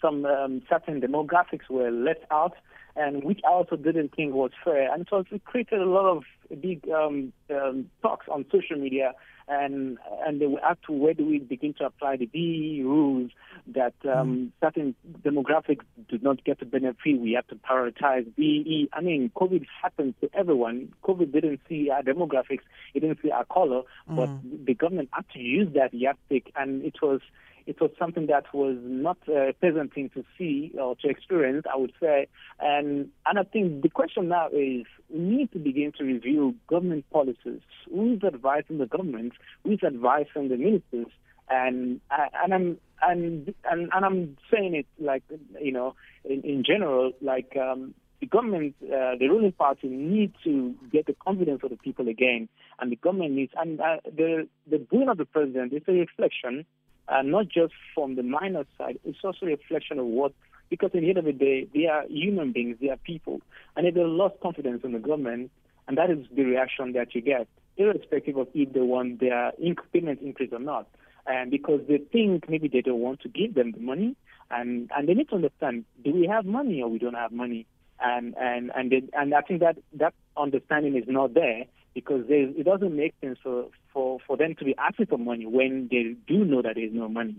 some 0.00 0.24
um, 0.24 0.62
certain 0.68 1.00
demographics 1.00 1.68
were 1.70 1.90
left 1.90 2.24
out, 2.30 2.54
and 2.94 3.24
which 3.24 3.40
I 3.44 3.50
also 3.50 3.76
didn't 3.76 4.14
think 4.14 4.34
was 4.34 4.52
fair. 4.64 4.92
And 4.92 5.06
so 5.08 5.24
it 5.30 5.44
created 5.44 5.80
a 5.80 5.86
lot 5.86 6.06
of 6.06 6.24
big 6.60 6.88
um, 6.90 7.32
um, 7.50 7.90
talks 8.02 8.26
on 8.28 8.44
social 8.50 8.76
media 8.76 9.12
and 9.48 9.98
and 10.26 10.40
they 10.40 10.46
were 10.46 10.64
asked 10.64 10.84
to 10.86 10.92
where 10.92 11.14
do 11.14 11.24
we 11.24 11.38
begin 11.38 11.72
to 11.74 11.86
apply 11.86 12.16
the 12.16 12.26
BEE 12.26 12.82
rules 12.84 13.30
that 13.68 13.94
um, 14.04 14.36
mm. 14.36 14.50
certain 14.60 14.94
demographics 15.22 15.84
do 16.08 16.18
not 16.20 16.42
get 16.44 16.58
to 16.58 16.66
benefit. 16.66 17.20
We 17.20 17.32
have 17.32 17.46
to 17.48 17.54
prioritize 17.56 18.26
BEE. 18.34 18.88
I 18.92 19.00
mean, 19.00 19.30
COVID 19.36 19.64
happened 19.82 20.14
to 20.20 20.30
everyone. 20.34 20.92
COVID 21.04 21.32
didn't 21.32 21.60
see 21.68 21.90
our 21.90 22.02
demographics, 22.02 22.62
it 22.94 23.00
didn't 23.00 23.20
see 23.22 23.30
our 23.30 23.44
color, 23.44 23.82
mm. 24.10 24.16
but 24.16 24.66
the 24.66 24.74
government 24.74 25.10
had 25.12 25.28
to 25.34 25.38
use 25.38 25.72
that 25.74 25.94
yardstick, 25.94 26.52
and 26.56 26.84
it 26.84 27.00
was 27.00 27.20
it 27.66 27.80
was 27.80 27.90
something 27.98 28.26
that 28.26 28.44
was 28.54 28.76
not 28.82 29.18
a 29.28 29.52
pleasant 29.60 29.92
thing 29.92 30.10
to 30.14 30.24
see 30.38 30.72
or 30.80 30.94
to 30.96 31.08
experience, 31.08 31.66
I 31.72 31.76
would 31.76 31.92
say. 32.00 32.28
And 32.60 33.08
and 33.26 33.38
I 33.38 33.42
think 33.42 33.82
the 33.82 33.88
question 33.88 34.28
now 34.28 34.48
is 34.48 34.86
we 35.10 35.18
need 35.18 35.52
to 35.52 35.58
begin 35.58 35.92
to 35.98 36.04
review 36.04 36.54
government 36.68 37.04
policies. 37.10 37.60
Who 37.90 38.14
is 38.14 38.24
advising 38.24 38.78
the 38.78 38.86
government? 38.86 39.32
Who 39.64 39.72
is 39.72 39.80
advising 39.84 40.48
the 40.48 40.56
ministers? 40.56 41.12
And 41.50 42.00
and 42.10 42.54
I'm 42.54 42.78
and 43.02 43.54
and, 43.70 43.90
and 43.92 44.04
I'm 44.04 44.36
saying 44.52 44.74
it 44.74 44.86
like 44.98 45.24
you 45.60 45.72
know 45.72 45.94
in, 46.24 46.42
in 46.42 46.64
general 46.64 47.12
like. 47.20 47.56
Um, 47.56 47.94
the 48.18 48.26
government, 48.26 48.74
uh, 48.82 49.12
the 49.20 49.28
ruling 49.28 49.52
party, 49.52 49.88
need 49.88 50.32
to 50.42 50.74
get 50.90 51.04
the 51.04 51.14
confidence 51.22 51.60
of 51.62 51.68
the 51.68 51.76
people 51.76 52.08
again, 52.08 52.48
and 52.80 52.90
the 52.90 52.96
government 52.96 53.32
needs. 53.32 53.52
And 53.54 53.78
uh, 53.78 53.98
the 54.04 54.48
the 54.66 54.78
doing 54.78 55.10
of 55.10 55.18
the 55.18 55.26
president 55.26 55.74
is 55.74 55.82
a 55.86 55.92
reflection 55.92 56.64
uh, 57.08 57.22
not 57.22 57.48
just 57.48 57.72
from 57.94 58.16
the 58.16 58.22
miner 58.22 58.64
side, 58.78 58.98
it's 59.04 59.18
also 59.22 59.46
a 59.46 59.50
reflection 59.50 59.98
of 59.98 60.06
what, 60.06 60.32
because 60.70 60.90
at 60.94 61.00
the 61.00 61.08
end 61.08 61.18
of 61.18 61.24
the 61.24 61.32
day, 61.32 61.66
they 61.74 61.86
are 61.86 62.04
human 62.08 62.52
beings, 62.52 62.76
they 62.80 62.90
are 62.90 62.96
people, 62.96 63.40
and 63.76 63.86
if 63.86 63.94
they 63.94 64.02
lost 64.02 64.34
confidence 64.42 64.82
in 64.84 64.92
the 64.92 64.98
government, 64.98 65.50
and 65.88 65.96
that 65.98 66.10
is 66.10 66.26
the 66.34 66.42
reaction 66.42 66.92
that 66.92 67.14
you 67.14 67.20
get, 67.20 67.46
irrespective 67.76 68.36
of 68.36 68.48
if 68.54 68.72
they 68.72 68.80
want 68.80 69.20
their 69.20 69.52
payment 69.92 70.20
increase 70.20 70.52
or 70.52 70.58
not. 70.58 70.88
And 71.26 71.50
because 71.50 71.80
they 71.88 71.98
think 71.98 72.48
maybe 72.48 72.68
they 72.68 72.80
don't 72.82 73.00
want 73.00 73.20
to 73.20 73.28
give 73.28 73.54
them 73.54 73.72
the 73.72 73.80
money, 73.80 74.16
and 74.50 74.90
and 74.96 75.08
they 75.08 75.14
need 75.14 75.28
to 75.30 75.34
understand: 75.34 75.84
do 76.04 76.12
we 76.12 76.28
have 76.28 76.44
money 76.46 76.80
or 76.80 76.88
we 76.88 76.98
don't 76.98 77.14
have 77.14 77.32
money? 77.32 77.66
And 78.00 78.36
and 78.38 78.70
and 78.76 78.92
they, 78.92 79.02
and 79.12 79.34
I 79.34 79.40
think 79.40 79.60
that 79.60 79.76
that 79.94 80.14
understanding 80.36 80.96
is 80.96 81.04
not 81.08 81.34
there 81.34 81.64
because 81.96 82.26
it 82.28 82.66
doesn't 82.66 82.94
make 82.94 83.14
sense 83.22 83.38
for, 83.42 83.68
for, 83.90 84.18
for 84.26 84.36
them 84.36 84.54
to 84.58 84.66
be 84.66 84.74
asking 84.76 85.06
for 85.06 85.16
money 85.16 85.46
when 85.46 85.88
they 85.90 86.14
do 86.28 86.44
know 86.44 86.60
that 86.60 86.74
there's 86.74 86.92
no 86.92 87.08
money. 87.08 87.36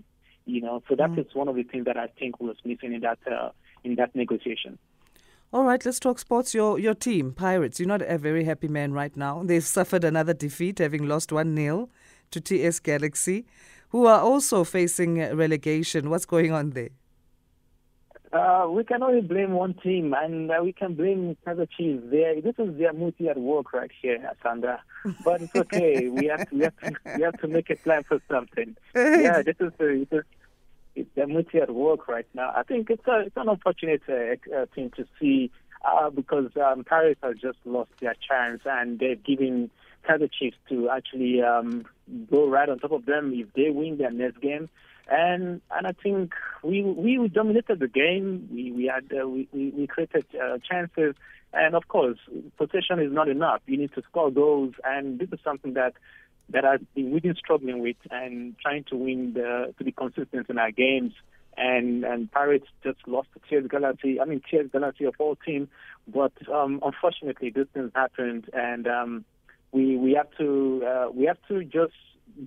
You 0.48 0.62
know, 0.62 0.82
so 0.90 0.96
that 0.96 1.12
mm. 1.12 1.20
is 1.20 1.28
one 1.36 1.48
of 1.48 1.56
the 1.56 1.62
things 1.62 1.86
that 1.86 1.96
I 1.96 2.08
think 2.08 2.40
was 2.40 2.56
missing 2.66 2.94
in 2.94 3.02
that 3.02 3.20
uh, 3.32 3.52
in 3.84 3.96
that 3.96 4.16
negotiation. 4.16 4.80
All 5.54 5.64
right, 5.64 5.86
let's 5.86 6.00
talk 6.00 6.18
sports. 6.18 6.56
Your 6.56 6.80
your 6.80 6.96
team, 6.96 7.34
Pirates. 7.34 7.80
You're 7.80 7.88
not 7.88 8.02
a 8.02 8.18
very 8.18 8.46
happy 8.46 8.68
man 8.68 8.94
right 8.94 9.16
now. 9.16 9.44
They've 9.46 9.64
suffered 9.64 10.04
another 10.04 10.34
defeat, 10.34 10.80
having 10.80 11.08
lost 11.08 11.32
one 11.32 11.56
0 11.56 11.90
to 12.32 12.42
TS 12.42 12.80
Galaxy, 12.80 13.46
who 13.90 14.08
are 14.08 14.22
also 14.22 14.64
facing 14.64 15.20
relegation. 15.36 16.10
What's 16.10 16.26
going 16.26 16.52
on 16.52 16.72
there? 16.72 16.90
Uh, 18.38 18.68
we 18.70 18.84
can 18.84 19.02
only 19.02 19.22
blame 19.22 19.54
one 19.54 19.74
team, 19.74 20.14
and 20.14 20.52
uh, 20.52 20.60
we 20.62 20.72
can 20.72 20.94
blame 20.94 21.36
Kaizer 21.46 21.68
Chiefs. 21.76 22.04
They, 22.12 22.40
this 22.44 22.54
is 22.60 22.78
their 22.78 22.94
muti 22.94 23.28
at 23.30 23.38
work 23.38 23.74
right 23.74 23.90
here, 24.02 24.32
Sandra. 24.44 24.82
But 25.24 25.42
it's 25.42 25.56
okay. 25.56 26.08
we 26.10 26.28
have 26.28 26.48
to, 26.50 26.56
we 26.56 26.64
have 26.64 26.78
to, 26.82 26.92
we 27.18 27.24
have 27.24 27.40
to 27.42 27.48
make 27.48 27.70
a 27.72 27.76
plan 27.78 28.04
for 28.04 28.22
something. 28.30 28.76
Yeah, 28.96 29.42
this 29.42 29.56
is 29.60 29.72
the, 29.80 30.06
this, 30.12 30.24
it's 30.96 31.10
their 31.16 31.26
muti 31.26 31.58
at 31.60 31.74
work 31.74 32.08
right 32.08 32.28
now. 32.36 32.52
I 32.56 32.64
think 32.64 32.90
it's 32.92 33.08
a, 33.08 33.22
it's 33.22 33.38
an 33.38 33.50
unfortunate 33.50 34.04
uh, 34.08 34.56
uh, 34.56 34.66
thing 34.76 34.92
to 34.98 35.06
see 35.20 35.50
uh, 35.84 36.12
because 36.12 36.52
um, 36.58 36.84
Pirates 36.84 37.22
has 37.24 37.38
just 37.38 37.58
lost 37.66 37.90
their 38.02 38.16
chance, 38.28 38.62
and 38.66 39.00
they're 39.00 39.16
giving 39.16 39.72
Kaizer 40.08 40.30
Chiefs 40.32 40.58
to 40.70 40.90
actually 40.90 41.42
um, 41.42 41.86
go 42.30 42.48
right 42.48 42.70
on 42.70 42.78
top 42.78 42.92
of 42.92 43.06
them 43.06 43.34
if 43.34 43.52
they 43.54 43.72
win 43.72 43.98
their 43.98 44.12
next 44.12 44.42
game 44.42 44.70
and 45.10 45.62
and 45.72 45.88
I 45.88 45.92
think 45.92 46.34
we 46.64 46.82
we 46.84 47.28
dominated 47.28 47.80
the 47.80 47.88
game. 47.88 48.50
We 48.52 48.72
we 48.72 48.92
had 48.94 49.12
uh, 49.18 49.28
we, 49.28 49.48
we 49.54 49.88
created 49.88 50.26
uh, 50.36 50.58
chances, 50.70 51.16
and 51.54 51.76
of 51.76 51.88
course, 51.88 52.18
possession 52.58 53.00
is 53.00 53.12
not 53.12 53.30
enough. 53.30 53.62
You 53.66 53.78
need 53.78 53.94
to 53.96 54.02
score 54.04 54.32
goals, 54.32 54.74
and 54.84 55.20
this 55.20 55.30
is 55.32 55.40
something 55.44 55.74
that 55.74 55.94
that 56.50 56.66
I've 56.66 56.94
been, 56.94 57.12
we've 57.12 57.24
been 57.24 57.36
struggling 57.36 57.82
with 57.82 57.98
and 58.10 58.56
trying 58.60 58.86
to 58.86 58.96
win 58.96 59.34
the 59.34 59.74
to 59.78 59.84
be 59.84 59.92
consistent 59.92 60.50
in 60.50 60.58
our 60.58 60.72
games. 60.72 61.14
And 61.56 62.04
and 62.04 62.32
Pirates 62.32 62.68
just 62.84 63.00
lost 63.08 63.30
to 63.34 63.40
TS 63.50 63.70
Galaxy. 63.70 64.20
I 64.20 64.26
mean 64.26 64.42
TS 64.50 64.68
Galaxy 64.72 65.06
of 65.06 65.16
all 65.20 65.36
team, 65.36 65.70
but 66.08 66.34
um, 66.54 66.80
unfortunately 66.84 67.50
this 67.50 67.68
thing 67.74 67.92
happened, 67.96 68.50
and 68.54 68.88
um, 68.88 69.26
we 69.72 69.96
we 69.98 70.14
have 70.14 70.30
to 70.38 70.84
uh, 70.86 71.12
we 71.12 71.26
have 71.26 71.40
to 71.48 71.64
just 71.64 71.94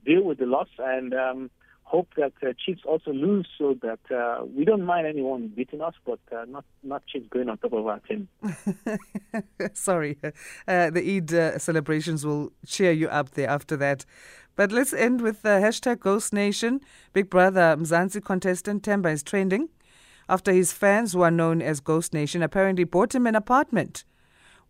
deal 0.05 0.23
with 0.23 0.39
the 0.39 0.47
loss 0.47 0.69
and. 0.79 1.15
Um, 1.15 1.51
hope 1.91 2.09
that 2.17 2.33
uh, 2.43 2.53
Chiefs 2.65 2.83
also 2.85 3.13
lose 3.13 3.49
so 3.59 3.77
that 3.83 3.99
uh, 4.15 4.45
we 4.57 4.65
don't 4.65 4.85
mind 4.85 5.07
anyone 5.07 5.49
beating 5.49 5.81
us, 5.81 5.95
but 6.07 6.21
uh, 6.33 6.45
not 6.47 6.65
not 6.83 7.07
Chiefs 7.07 7.27
going 7.31 7.49
on 7.49 7.59
top 7.59 7.73
of 7.73 7.87
our 7.87 8.01
team. 8.01 8.29
Sorry, 9.75 10.17
uh, 10.23 10.91
the 10.91 11.03
Eid 11.17 11.35
uh, 11.35 11.59
celebrations 11.59 12.25
will 12.25 12.53
cheer 12.67 12.93
you 12.93 13.09
up 13.09 13.31
there 13.31 13.49
after 13.49 13.77
that. 13.79 14.05
But 14.57 14.73
let's 14.73 14.93
end 14.93 15.21
with 15.21 15.43
the 15.43 15.57
hashtag 15.65 16.01
Ghost 16.01 16.33
Nation. 16.33 16.81
Big 17.13 17.29
Brother 17.29 17.77
Mzansi 17.79 18.25
contestant 18.25 18.83
Temba 18.83 19.13
is 19.13 19.23
trending 19.23 19.69
after 20.31 20.53
his 20.53 20.73
fans, 20.73 21.13
who 21.13 21.23
are 21.23 21.31
known 21.31 21.61
as 21.61 21.81
Ghost 21.81 22.15
Nation, 22.15 22.41
apparently 22.43 22.85
bought 22.85 23.15
him 23.15 23.27
an 23.27 23.35
apartment. 23.35 24.05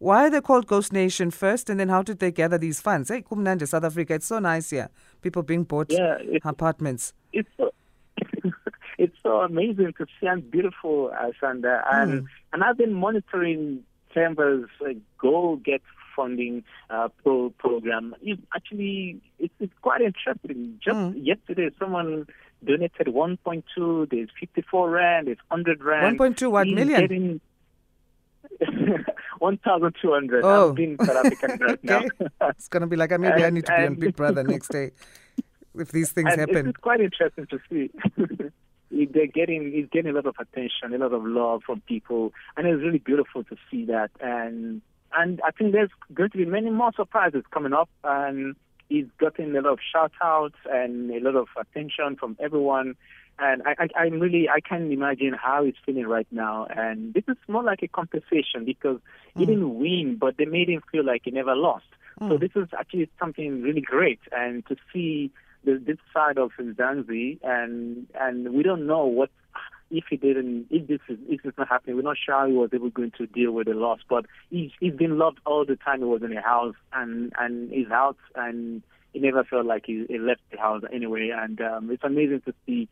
Why 0.00 0.26
are 0.26 0.30
they 0.30 0.40
called 0.40 0.66
Ghost 0.66 0.94
Nation 0.94 1.30
first, 1.30 1.68
and 1.68 1.78
then 1.78 1.90
how 1.90 2.02
did 2.02 2.20
they 2.20 2.30
gather 2.30 2.56
these 2.56 2.80
funds? 2.80 3.10
Hey, 3.10 3.20
Kumnandi, 3.20 3.68
South 3.68 3.84
Africa, 3.84 4.14
it's 4.14 4.26
so 4.26 4.38
nice 4.38 4.70
here. 4.70 4.88
People 5.20 5.42
being 5.42 5.64
bought 5.64 5.92
yeah, 5.92 6.16
it's, 6.20 6.44
apartments. 6.46 7.12
It's 7.34 7.50
so, 7.58 7.70
it's 8.98 9.14
so 9.22 9.42
amazing 9.42 9.92
to 9.98 10.06
see 10.18 10.26
and 10.26 10.50
beautiful, 10.50 11.12
uh, 11.14 11.32
Sandra. 11.38 11.86
And, 11.92 12.22
mm. 12.22 12.26
and 12.54 12.64
I've 12.64 12.78
been 12.78 12.94
monitoring 12.94 13.84
Temba's 14.14 14.70
uh, 14.80 14.94
Go 15.18 15.56
Get 15.56 15.82
funding 16.16 16.64
uh, 16.88 17.08
pro 17.22 17.50
program. 17.50 18.14
It's 18.22 18.40
actually, 18.56 19.20
it's, 19.38 19.52
it's 19.60 19.74
quite 19.82 20.00
interesting. 20.00 20.80
Just 20.82 20.96
mm. 20.96 21.26
yesterday, 21.26 21.68
someone 21.78 22.26
donated 22.64 23.08
1.2, 23.08 24.10
there's 24.10 24.30
54 24.40 24.88
Rand, 24.88 25.26
there's 25.26 25.36
100 25.48 25.84
Rand. 25.84 26.18
1.2 26.18 26.50
what 26.50 26.66
million? 26.68 27.00
Getting, 27.02 27.40
1,200. 29.40 30.44
Oh. 30.44 30.68
I'm 30.68 30.74
being 30.74 30.96
South 31.02 31.26
African 31.26 31.58
right 31.58 31.84
now. 31.84 32.02
it's 32.42 32.68
going 32.68 32.82
to 32.82 32.86
be 32.86 32.96
like, 32.96 33.10
maybe 33.10 33.26
and, 33.26 33.44
I 33.44 33.50
need 33.50 33.66
to 33.66 33.76
be 33.76 33.86
on 33.86 33.94
Big 33.94 34.16
Brother 34.16 34.42
next 34.42 34.68
day 34.68 34.92
if 35.78 35.92
these 35.92 36.12
things 36.12 36.34
happen. 36.34 36.68
It's 36.68 36.78
quite 36.78 37.00
interesting 37.00 37.46
to 37.46 37.58
see. 37.68 37.90
They're 38.90 39.26
getting, 39.26 39.72
he's 39.72 39.86
getting 39.90 40.10
a 40.10 40.14
lot 40.14 40.26
of 40.26 40.34
attention, 40.38 40.94
a 40.94 40.98
lot 40.98 41.12
of 41.12 41.24
love 41.24 41.62
from 41.64 41.80
people, 41.82 42.32
and 42.56 42.66
it's 42.66 42.82
really 42.82 42.98
beautiful 42.98 43.44
to 43.44 43.56
see 43.70 43.84
that. 43.86 44.10
And 44.20 44.82
and 45.16 45.40
I 45.44 45.50
think 45.50 45.72
there's 45.72 45.90
going 46.14 46.30
to 46.30 46.38
be 46.38 46.44
many 46.44 46.70
more 46.70 46.92
surprises 46.94 47.42
coming 47.50 47.72
up, 47.72 47.88
and 48.04 48.56
he's 48.88 49.06
gotten 49.18 49.56
a 49.56 49.60
lot 49.60 49.72
of 49.72 49.78
shout 49.92 50.12
outs 50.22 50.56
and 50.70 51.10
a 51.10 51.20
lot 51.20 51.36
of 51.36 51.48
attention 51.58 52.16
from 52.16 52.36
everyone 52.40 52.96
and 53.38 53.62
I, 53.64 53.74
I, 53.78 53.88
I 53.96 54.04
really 54.08 54.48
I 54.48 54.60
can't 54.60 54.92
imagine 54.92 55.34
how 55.34 55.64
he's 55.64 55.74
feeling 55.84 56.06
right 56.06 56.26
now. 56.30 56.66
And 56.66 57.14
this 57.14 57.24
is 57.28 57.36
more 57.48 57.62
like 57.62 57.82
a 57.82 57.88
compensation 57.88 58.64
because 58.64 58.96
mm. 58.96 59.40
he 59.40 59.46
didn't 59.46 59.78
win, 59.78 60.16
but 60.20 60.36
they 60.36 60.44
made 60.44 60.68
him 60.68 60.82
feel 60.90 61.04
like 61.04 61.22
he 61.24 61.30
never 61.30 61.54
lost. 61.54 61.86
Mm. 62.20 62.30
So 62.30 62.38
this 62.38 62.50
is 62.54 62.68
actually 62.78 63.10
something 63.18 63.62
really 63.62 63.80
great, 63.80 64.20
and 64.32 64.66
to 64.66 64.76
see 64.92 65.30
the, 65.64 65.82
this 65.84 65.98
side 66.12 66.38
of 66.38 66.50
Mzansi, 66.58 67.38
and 67.42 68.06
and 68.18 68.52
we 68.52 68.62
don't 68.62 68.86
know 68.86 69.06
what 69.06 69.30
if 69.90 70.04
he 70.08 70.16
didn't, 70.16 70.66
if 70.70 70.86
this 70.86 71.00
is 71.08 71.18
if 71.28 71.40
it's 71.44 71.58
not 71.58 71.68
happening, 71.68 71.96
we're 71.96 72.02
not 72.02 72.16
sure 72.24 72.34
how 72.34 72.46
he 72.46 72.52
was 72.52 72.70
ever 72.72 72.90
going 72.90 73.12
to 73.18 73.26
deal 73.26 73.52
with 73.52 73.66
the 73.66 73.74
loss. 73.74 74.00
But 74.08 74.26
he's 74.50 74.70
he's 74.80 74.94
been 74.94 75.18
loved 75.18 75.38
all 75.46 75.64
the 75.64 75.76
time 75.76 75.98
he 75.98 76.04
was 76.04 76.22
in 76.22 76.30
the 76.30 76.40
house, 76.40 76.76
and 76.92 77.32
and 77.38 77.70
he's 77.70 77.90
out, 77.90 78.16
and 78.34 78.82
he 79.12 79.18
never 79.18 79.44
felt 79.44 79.66
like 79.66 79.84
he, 79.86 80.06
he 80.08 80.18
left 80.18 80.42
the 80.52 80.58
house 80.58 80.82
anyway. 80.92 81.30
And 81.34 81.60
um, 81.60 81.90
it's 81.90 82.04
amazing 82.04 82.42
to 82.46 82.54
see 82.66 82.88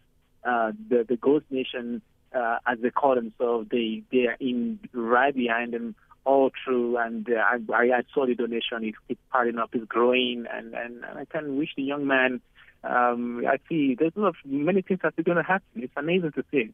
uh, 0.48 0.72
the 0.88 1.04
the 1.08 1.16
Ghost 1.16 1.46
Nation, 1.50 2.02
uh, 2.34 2.58
as 2.66 2.78
they 2.80 2.90
call 2.90 3.14
themselves, 3.14 3.68
they 3.70 4.02
they 4.11 4.26
are 4.26 4.37
in 4.40 4.78
right 4.92 5.34
behind 5.34 5.74
them 5.74 5.94
all 6.24 6.50
through. 6.64 6.96
And 6.96 7.28
uh, 7.28 7.58
I, 7.72 7.98
I 7.98 8.02
saw 8.14 8.26
the 8.26 8.34
donation; 8.34 8.78
it's, 8.82 8.98
it's 9.08 9.20
piling 9.32 9.58
up, 9.58 9.70
it's 9.72 9.84
growing, 9.87 10.46
and 10.52 10.74
and 10.74 11.04
I 11.04 11.24
can 11.26 11.56
wish 11.58 11.70
the 11.76 11.82
young 11.82 12.06
man. 12.06 12.40
Um, 12.84 13.44
I 13.46 13.58
see 13.68 13.96
there's 13.98 14.12
a 14.16 14.20
lot 14.20 14.28
of 14.28 14.37
many 14.44 14.82
things 14.82 15.00
that 15.02 15.14
are 15.18 15.22
going 15.22 15.37
to 15.37 15.42
happen. 15.42 15.82
It's 15.82 15.92
amazing 15.96 16.32
to 16.32 16.44
see. 16.50 16.72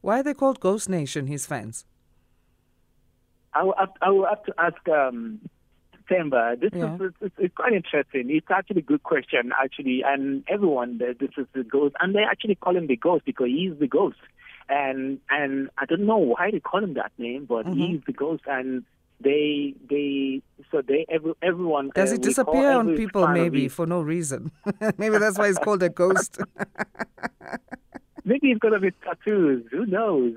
Why 0.00 0.20
are 0.20 0.22
they 0.22 0.34
called 0.34 0.60
Ghost 0.60 0.88
Nation? 0.88 1.26
His 1.26 1.46
fans. 1.46 1.84
I 3.54 3.62
will 3.62 3.74
have, 3.78 3.92
I 4.02 4.10
will 4.10 4.26
have 4.26 4.42
to 4.44 4.54
ask 4.58 4.88
um, 4.88 5.40
September. 6.08 6.56
This 6.56 6.72
Yeah. 6.72 6.96
is 6.96 7.12
it's, 7.20 7.34
it's 7.38 7.54
quite 7.54 7.72
interesting. 7.72 8.30
It's 8.30 8.46
actually 8.50 8.80
a 8.80 8.84
good 8.84 9.02
question, 9.02 9.52
actually, 9.62 10.02
and 10.04 10.44
everyone 10.48 10.98
this 10.98 11.30
is 11.36 11.46
the 11.52 11.64
ghost, 11.64 11.94
and 12.00 12.14
they 12.14 12.22
actually 12.22 12.54
call 12.56 12.76
him 12.76 12.86
the 12.86 12.96
ghost 12.96 13.24
because 13.24 13.48
he's 13.48 13.78
the 13.78 13.86
ghost, 13.88 14.18
and 14.68 15.18
and 15.30 15.68
I 15.78 15.86
don't 15.86 16.06
know 16.06 16.18
why 16.18 16.50
they 16.50 16.60
call 16.60 16.82
him 16.82 16.94
that 16.94 17.12
name, 17.18 17.46
but 17.46 17.66
Mhm. 17.66 17.76
he's 17.76 18.00
the 18.06 18.12
ghost, 18.12 18.42
and 18.46 18.84
they 19.20 19.74
they 19.88 20.42
so 20.70 20.82
they 20.82 21.06
every, 21.08 21.32
everyone 21.42 21.90
Does 21.94 22.12
uh, 22.12 22.16
it 22.16 22.22
disappear 22.22 22.70
on 22.72 22.94
people 22.96 23.26
maybe 23.28 23.68
for 23.68 23.86
no 23.86 24.00
reason? 24.00 24.50
maybe 24.98 25.18
that's 25.18 25.38
why 25.38 25.48
it's 25.48 25.58
called 25.58 25.82
a 25.82 25.88
ghost. 25.88 26.38
Maybe 28.24 28.48
he's 28.48 28.58
gonna 28.58 28.80
be 28.80 28.90
tattoos. 29.04 29.64
Who 29.70 29.86
knows? 29.86 30.34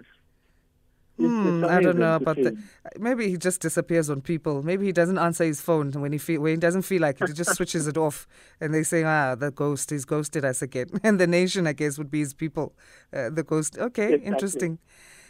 Hmm, 1.19 1.65
I 1.65 1.81
don't 1.81 1.97
know 1.99 2.15
about 2.15 2.37
the. 2.37 2.57
Maybe 2.97 3.29
he 3.29 3.37
just 3.37 3.61
disappears 3.61 4.09
on 4.09 4.21
people. 4.21 4.63
Maybe 4.63 4.85
he 4.85 4.91
doesn't 4.91 5.17
answer 5.17 5.43
his 5.43 5.61
phone 5.61 5.91
when 5.91 6.11
he 6.11 6.17
feel 6.17 6.41
when 6.41 6.51
he 6.53 6.57
doesn't 6.57 6.83
feel 6.83 7.01
like 7.01 7.19
it. 7.21 7.27
He 7.27 7.33
just 7.33 7.55
switches 7.55 7.87
it 7.87 7.97
off, 7.97 8.27
and 8.61 8.73
they 8.73 8.83
say, 8.83 9.03
"Ah, 9.03 9.35
the 9.35 9.51
ghost, 9.51 9.89
he's 9.91 10.05
ghosted 10.05 10.45
us 10.45 10.61
again." 10.61 10.87
And 11.03 11.19
the 11.19 11.27
nation, 11.27 11.67
I 11.67 11.73
guess, 11.73 11.97
would 11.97 12.09
be 12.11 12.19
his 12.19 12.33
people. 12.33 12.73
Uh, 13.13 13.29
the 13.29 13.43
ghost. 13.43 13.77
Okay, 13.77 14.13
Exactly. 14.13 14.27
interesting. 14.27 14.79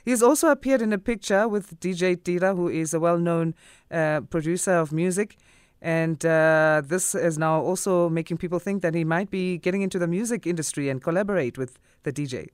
He's 0.06 0.24
also 0.24 0.50
appeared 0.50 0.82
in 0.82 0.94
a 0.94 0.98
picture 0.98 1.48
with 1.48 1.80
DJ 1.80 2.16
Tira, 2.24 2.56
who 2.56 2.70
is 2.70 2.94
a 2.94 3.00
well-known 3.00 3.54
uh, 3.92 4.22
producer 4.30 4.72
of 4.74 4.92
music. 4.92 5.36
And 5.82 6.26
uh, 6.26 6.82
this 6.86 7.16
is 7.16 7.38
now 7.38 7.62
also 7.62 8.10
making 8.10 8.38
people 8.38 8.60
think 8.60 8.82
that 8.82 8.94
he 8.96 9.04
might 9.04 9.30
be 9.30 9.58
getting 9.58 9.82
into 9.82 10.00
the 10.00 10.08
music 10.08 10.46
industry 10.48 10.90
and 10.90 11.02
collaborate 11.02 11.58
with 11.58 11.80
the 12.04 12.12
DJ. 12.12 12.48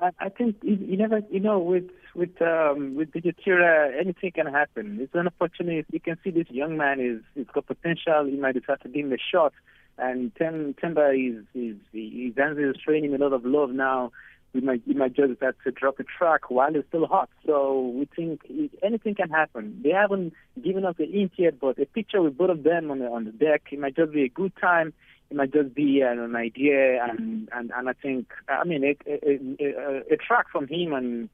I, 0.00 0.28
think 0.30 0.56
you, 0.62 0.96
never, 0.96 1.20
you 1.30 1.40
know, 1.40 1.58
with 1.58 1.90
with 2.14 2.40
um, 2.40 2.94
with 2.96 3.12
DJ 3.12 3.34
Tira, 3.42 3.92
anything 3.98 4.32
can 4.32 4.46
happen. 4.46 4.98
It's 5.00 5.14
an 5.14 5.26
opportunity. 5.26 5.84
You 5.92 6.00
can 6.00 6.18
see 6.24 6.30
this 6.30 6.46
young 6.50 6.76
man 6.76 7.00
is 7.00 7.22
he's 7.34 7.46
got 7.52 7.66
potential. 7.66 8.24
He 8.24 8.36
might 8.36 8.54
decide 8.54 8.80
to 8.82 8.88
give 8.88 9.06
him 9.06 9.12
a 9.12 9.18
shot. 9.18 9.52
And 9.98 10.34
Tem, 10.36 10.74
Temba 10.82 11.14
is 11.14 11.44
is 11.54 11.76
he 11.92 12.32
is 12.36 12.76
training 12.84 13.14
a 13.14 13.18
lot 13.18 13.32
of 13.32 13.44
love 13.44 13.70
now. 13.70 14.12
We 14.54 14.60
might 14.62 14.82
we 14.86 14.94
might 14.94 15.14
just 15.14 15.34
decide 15.34 15.54
to 15.64 15.70
drop 15.70 16.00
a 16.00 16.04
track 16.04 16.50
while 16.50 16.74
it's 16.74 16.88
still 16.88 17.06
hot. 17.06 17.28
So 17.46 17.92
we 17.94 18.06
think 18.16 18.40
anything 18.82 19.14
can 19.14 19.28
happen. 19.28 19.80
They 19.84 19.90
haven't 19.90 20.32
given 20.62 20.84
us 20.84 20.94
the 20.98 21.06
hint 21.06 21.32
yet, 21.36 21.60
but 21.60 21.78
a 21.78 21.86
picture 21.86 22.22
with 22.22 22.38
both 22.38 22.50
of 22.50 22.62
them 22.62 22.90
on 22.90 23.00
the 23.00 23.06
on 23.06 23.24
the 23.24 23.32
deck, 23.32 23.64
it 23.70 23.78
might 23.78 23.96
just 23.96 24.12
be 24.12 24.24
a 24.24 24.28
good 24.28 24.52
time 24.60 24.94
it 25.30 25.36
might 25.36 25.52
just 25.52 25.74
be 25.74 26.00
an, 26.00 26.18
an 26.18 26.34
idea, 26.36 27.04
and, 27.04 27.18
mm-hmm. 27.18 27.58
and, 27.58 27.72
and 27.74 27.88
I 27.88 27.92
think, 27.92 28.32
I 28.48 28.64
mean, 28.64 28.84
a, 28.84 28.96
a, 29.06 29.38
a, 29.60 30.14
a 30.14 30.16
track 30.16 30.46
from 30.50 30.66
him 30.66 30.92
and 30.92 31.28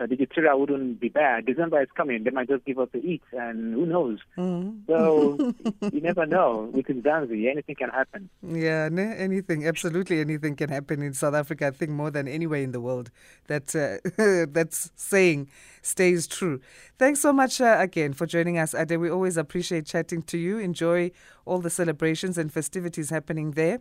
uh, 0.00 0.06
the 0.06 0.16
wouldn't 0.56 1.00
be 1.00 1.08
bad. 1.08 1.46
December 1.46 1.82
is 1.82 1.88
coming; 1.96 2.24
they 2.24 2.30
might 2.30 2.48
just 2.48 2.64
give 2.64 2.78
us 2.78 2.88
the 2.92 2.98
eat, 2.98 3.22
and 3.32 3.74
who 3.74 3.86
knows? 3.86 4.18
Mhm. 4.36 4.86
So 4.86 5.38
you 5.92 6.00
never 6.00 6.26
know. 6.26 6.70
With 6.72 6.86
Mzansi, 6.86 7.50
anything 7.50 7.76
can 7.76 7.90
happen. 7.90 8.28
Yeah, 8.42 8.88
anything, 8.92 9.66
absolutely 9.66 10.20
anything 10.20 10.56
can 10.56 10.70
happen 10.70 11.02
in 11.02 11.14
South 11.14 11.34
Africa. 11.34 11.68
I 11.68 11.70
think 11.70 11.92
more 11.92 12.10
than 12.10 12.26
anywhere 12.26 12.60
in 12.60 12.72
the 12.72 12.80
world. 12.80 13.10
That 13.46 13.74
uh, 13.76 14.46
that's 14.50 14.90
saying 14.96 15.48
stays 15.82 16.26
true. 16.26 16.60
Thanks 16.98 17.20
so 17.20 17.32
much 17.32 17.60
uh, 17.60 17.76
again 17.78 18.12
for 18.14 18.26
joining 18.26 18.58
us, 18.58 18.74
Ade. 18.74 18.96
We 18.98 19.10
always 19.10 19.36
appreciate 19.36 19.86
chatting 19.86 20.22
to 20.22 20.38
you. 20.38 20.58
Enjoy 20.58 21.10
all 21.44 21.58
the 21.58 21.70
celebrations 21.70 22.38
and 22.38 22.52
festivities 22.52 23.10
happening 23.10 23.52
there 23.52 23.80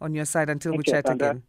on 0.00 0.14
your 0.14 0.24
side 0.24 0.50
until 0.50 0.72
Thank 0.72 0.86
we 0.86 0.90
you, 0.90 0.92
chat 0.92 1.06
Sandra. 1.06 1.30
again. 1.30 1.42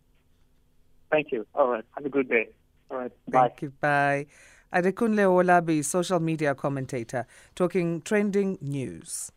Thank 1.12 1.32
you. 1.32 1.46
All 1.56 1.70
right. 1.70 1.84
Have 1.96 2.06
a 2.06 2.10
good 2.10 2.30
day. 2.30 2.50
All 2.90 2.98
right. 2.98 3.12
Bye. 3.28 3.50
Thank 3.50 3.62
you. 3.62 3.72
Bye. 3.82 4.28
Adekunle 4.74 5.26
Olabi, 5.26 5.84
social 5.84 6.20
media 6.20 6.54
commentator, 6.56 7.26
talking 7.56 8.02
trending 8.02 8.58
news. 8.62 9.32